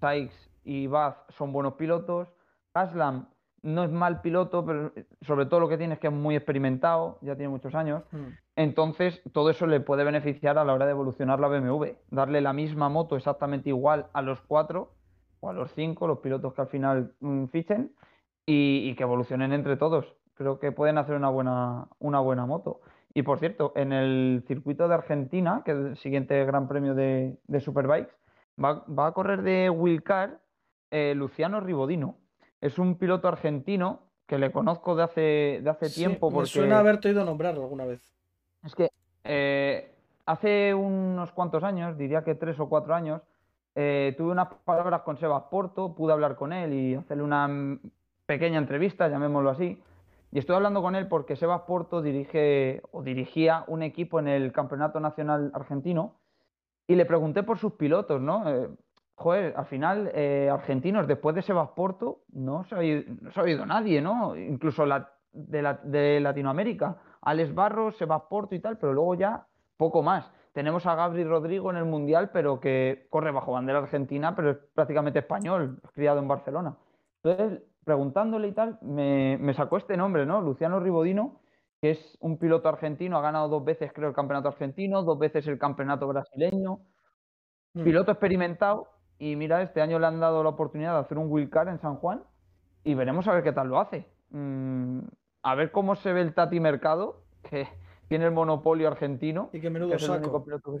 Sykes 0.00 0.50
y 0.64 0.86
Bath 0.86 1.30
son 1.30 1.52
buenos 1.52 1.74
pilotos, 1.74 2.28
Aslam 2.72 3.28
no 3.62 3.84
es 3.84 3.90
mal 3.90 4.22
piloto, 4.22 4.64
pero 4.66 4.92
sobre 5.20 5.46
todo 5.46 5.60
lo 5.60 5.68
que 5.68 5.78
tiene 5.78 5.94
es 5.94 6.00
que 6.00 6.08
es 6.08 6.12
muy 6.12 6.34
experimentado, 6.34 7.18
ya 7.20 7.36
tiene 7.36 7.48
muchos 7.48 7.74
años. 7.74 8.02
Mm. 8.10 8.26
Entonces, 8.56 9.22
todo 9.32 9.50
eso 9.50 9.66
le 9.66 9.78
puede 9.80 10.02
beneficiar 10.02 10.58
a 10.58 10.64
la 10.64 10.74
hora 10.74 10.86
de 10.86 10.90
evolucionar 10.90 11.38
la 11.38 11.46
BMW. 11.46 11.92
Darle 12.10 12.40
la 12.40 12.52
misma 12.52 12.88
moto 12.88 13.16
exactamente 13.16 13.68
igual 13.68 14.06
a 14.14 14.22
los 14.22 14.40
cuatro 14.40 14.94
o 15.38 15.48
a 15.48 15.52
los 15.52 15.70
cinco, 15.74 16.08
los 16.08 16.18
pilotos 16.18 16.54
que 16.54 16.60
al 16.60 16.68
final 16.68 17.14
mm, 17.20 17.46
fichen, 17.46 17.94
y, 18.46 18.88
y 18.90 18.96
que 18.96 19.04
evolucionen 19.04 19.52
entre 19.52 19.76
todos. 19.76 20.12
Creo 20.34 20.58
que 20.58 20.72
pueden 20.72 20.98
hacer 20.98 21.14
una 21.14 21.28
buena, 21.28 21.88
una 21.98 22.20
buena 22.20 22.46
moto. 22.46 22.80
Y 23.14 23.22
por 23.22 23.38
cierto, 23.38 23.72
en 23.76 23.92
el 23.92 24.42
circuito 24.46 24.88
de 24.88 24.94
Argentina, 24.94 25.62
que 25.64 25.72
es 25.72 25.76
el 25.76 25.96
siguiente 25.98 26.44
gran 26.46 26.68
premio 26.68 26.94
de, 26.94 27.36
de 27.46 27.60
Superbikes, 27.60 28.12
va, 28.62 28.84
va 28.86 29.08
a 29.08 29.12
correr 29.12 29.42
de 29.42 29.68
Wilcar 29.68 30.40
eh, 30.90 31.14
Luciano 31.14 31.60
Ribodino. 31.60 32.16
Es 32.60 32.78
un 32.78 32.96
piloto 32.96 33.28
argentino 33.28 34.00
que 34.26 34.38
le 34.38 34.50
conozco 34.50 34.94
de 34.96 35.02
hace, 35.02 35.60
de 35.62 35.68
hace 35.68 35.88
Sí, 35.90 36.00
tiempo 36.00 36.30
me 36.30 36.36
porque... 36.36 36.48
suena 36.50 36.78
haberte 36.78 37.08
oído 37.08 37.24
nombrarlo 37.24 37.62
alguna 37.62 37.84
vez. 37.84 38.00
Es 38.64 38.74
que 38.74 38.90
eh, 39.24 39.94
hace 40.24 40.72
unos 40.72 41.32
cuantos 41.32 41.62
años, 41.64 41.98
diría 41.98 42.24
que 42.24 42.34
tres 42.34 42.58
o 42.60 42.68
cuatro 42.68 42.94
años, 42.94 43.20
eh, 43.74 44.14
tuve 44.16 44.32
unas 44.32 44.48
palabras 44.64 45.02
con 45.02 45.18
Sebas 45.18 45.44
Porto, 45.50 45.94
pude 45.94 46.12
hablar 46.12 46.36
con 46.36 46.52
él 46.52 46.72
y 46.72 46.94
hacerle 46.94 47.22
una 47.22 47.78
pequeña 48.26 48.58
entrevista, 48.58 49.08
llamémoslo 49.08 49.50
así. 49.50 49.82
Y 50.32 50.38
estoy 50.38 50.56
hablando 50.56 50.80
con 50.80 50.94
él 50.94 51.08
porque 51.08 51.36
Sebas 51.36 51.62
Porto 51.62 52.00
dirige 52.00 52.82
o 52.90 53.02
dirigía 53.02 53.64
un 53.66 53.82
equipo 53.82 54.18
en 54.18 54.28
el 54.28 54.50
Campeonato 54.50 54.98
Nacional 54.98 55.50
Argentino 55.54 56.16
y 56.86 56.94
le 56.94 57.04
pregunté 57.04 57.42
por 57.42 57.58
sus 57.58 57.74
pilotos, 57.74 58.18
¿no? 58.18 58.48
Eh, 58.48 58.70
joder, 59.14 59.52
al 59.56 59.66
final, 59.66 60.10
eh, 60.14 60.48
argentinos, 60.50 61.06
después 61.06 61.36
de 61.36 61.42
Sebas 61.42 61.68
Porto, 61.76 62.22
no 62.32 62.64
se 62.64 62.74
ha 62.74 62.78
oído, 62.78 63.02
no 63.20 63.30
se 63.30 63.40
ha 63.40 63.42
oído 63.42 63.66
nadie, 63.66 64.00
¿no? 64.00 64.34
Incluso 64.34 64.86
de, 65.32 65.76
de 65.84 66.20
Latinoamérica. 66.20 66.96
Alex 67.20 67.54
Barros, 67.54 67.98
Sebas 67.98 68.22
Porto 68.22 68.54
y 68.54 68.60
tal, 68.60 68.78
pero 68.78 68.94
luego 68.94 69.14
ya 69.14 69.46
poco 69.76 70.02
más. 70.02 70.32
Tenemos 70.54 70.86
a 70.86 70.94
Gabri 70.94 71.24
Rodrigo 71.24 71.70
en 71.70 71.76
el 71.76 71.84
Mundial, 71.84 72.30
pero 72.32 72.58
que 72.58 73.06
corre 73.10 73.32
bajo 73.32 73.52
bandera 73.52 73.80
argentina, 73.80 74.34
pero 74.34 74.52
es 74.52 74.56
prácticamente 74.74 75.18
español, 75.18 75.78
es 75.84 75.90
criado 75.90 76.20
en 76.20 76.28
Barcelona. 76.28 76.74
Entonces, 77.22 77.62
preguntándole 77.84 78.48
y 78.48 78.52
tal, 78.52 78.78
me, 78.82 79.38
me 79.38 79.54
sacó 79.54 79.76
este 79.76 79.96
nombre, 79.96 80.26
¿no? 80.26 80.40
Luciano 80.40 80.80
Ribodino, 80.80 81.40
que 81.80 81.90
es 81.90 82.18
un 82.20 82.38
piloto 82.38 82.68
argentino, 82.68 83.18
ha 83.18 83.22
ganado 83.22 83.48
dos 83.48 83.64
veces, 83.64 83.92
creo, 83.92 84.08
el 84.08 84.14
campeonato 84.14 84.48
argentino, 84.48 85.02
dos 85.02 85.18
veces 85.18 85.46
el 85.48 85.58
campeonato 85.58 86.06
brasileño, 86.06 86.80
Mm. 87.74 87.84
piloto 87.84 88.12
experimentado, 88.12 88.88
y 89.18 89.34
mira, 89.34 89.62
este 89.62 89.80
año 89.80 89.98
le 89.98 90.06
han 90.06 90.20
dado 90.20 90.42
la 90.42 90.50
oportunidad 90.50 90.92
de 90.92 91.00
hacer 91.00 91.16
un 91.16 91.30
wildcard 91.30 91.68
en 91.68 91.78
San 91.78 91.96
Juan, 91.96 92.22
y 92.84 92.94
veremos 92.94 93.26
a 93.28 93.32
ver 93.32 93.42
qué 93.42 93.52
tal 93.52 93.68
lo 93.68 93.80
hace. 93.80 94.06
Mm, 94.30 95.00
a 95.42 95.54
ver 95.54 95.72
cómo 95.72 95.94
se 95.96 96.12
ve 96.12 96.20
el 96.20 96.34
Tati 96.34 96.60
Mercado, 96.60 97.22
que 97.48 97.66
tiene 98.08 98.26
el 98.26 98.32
monopolio 98.32 98.88
argentino. 98.88 99.48
Y 99.52 99.60
qué 99.60 99.70
menudo 99.70 99.90
que 99.90 99.96
es 99.96 100.02
el 100.02 100.10
único 100.10 100.44
saco. 100.44 100.80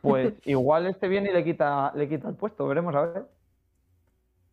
Pues 0.00 0.32
igual 0.46 0.86
este 0.86 1.08
viene 1.08 1.30
y 1.30 1.32
le 1.32 1.42
quita, 1.42 1.92
le 1.94 2.08
quita 2.08 2.28
el 2.28 2.36
puesto, 2.36 2.66
veremos 2.68 2.94
a 2.94 3.06
ver. 3.06 3.26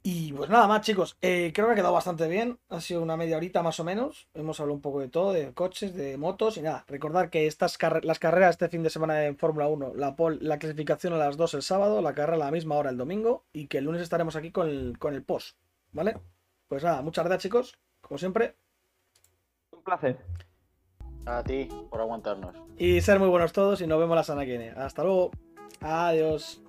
Y 0.08 0.32
pues 0.34 0.52
nada 0.52 0.68
más, 0.68 0.82
chicos. 0.82 1.18
Eh, 1.20 1.52
creo 1.52 1.66
que 1.66 1.74
ha 1.74 1.76
quedado 1.78 1.92
bastante 1.94 2.28
bien. 2.28 2.60
Ha 2.70 2.80
sido 2.80 3.02
una 3.02 3.18
media 3.18 3.38
horita 3.38 3.64
más 3.64 3.80
o 3.80 3.84
menos. 3.84 4.28
Hemos 4.36 4.60
hablado 4.60 4.76
un 4.76 4.82
poco 4.82 5.00
de 5.00 5.08
todo, 5.08 5.34
de 5.34 5.52
coches, 5.56 5.96
de 5.96 6.16
motos 6.16 6.58
y 6.58 6.62
nada. 6.62 6.86
Recordar 6.88 7.32
que 7.32 7.48
estas 7.48 7.76
las 8.04 8.20
carreras 8.20 8.52
este 8.52 8.70
fin 8.70 8.84
de 8.84 8.92
semana 8.92 9.26
en 9.26 9.36
Fórmula 9.36 9.68
1, 9.68 9.94
la, 9.96 10.16
pol- 10.16 10.38
la 10.42 10.60
clasificación 10.60 11.14
a 11.14 11.18
las 11.18 11.38
2 11.38 11.56
el 11.56 11.64
sábado, 11.64 12.04
la 12.04 12.14
carrera 12.14 12.36
a 12.36 12.46
la 12.46 12.52
misma 12.52 12.76
hora 12.76 12.92
el 12.92 12.98
domingo 12.98 13.46
y 13.52 13.66
que 13.66 13.80
el 13.80 13.86
lunes 13.86 14.04
estaremos 14.04 14.36
aquí 14.36 14.52
con 14.52 14.70
el, 14.70 15.00
con 15.00 15.16
el 15.16 15.24
post. 15.24 15.58
¿Vale? 15.92 16.20
Pues 16.68 16.84
nada, 16.84 17.02
muchas 17.02 17.26
gracias, 17.26 17.42
chicos. 17.42 17.80
Como 18.02 18.20
siempre. 18.20 18.56
Un 19.72 19.82
placer. 19.82 20.20
A 21.26 21.42
ti 21.44 21.68
por 21.90 22.00
aguantarnos. 22.00 22.56
Y 22.78 23.02
ser 23.02 23.18
muy 23.20 23.30
buenos 23.30 23.54
todos 23.54 23.82
y 23.82 23.88
nos 23.88 23.98
vemos 24.00 24.16
la 24.16 24.24
semana 24.24 24.46
que 24.46 24.52
viene. 24.56 24.70
Hasta 24.70 25.04
luego. 25.04 25.32
Adiós. 25.82 26.62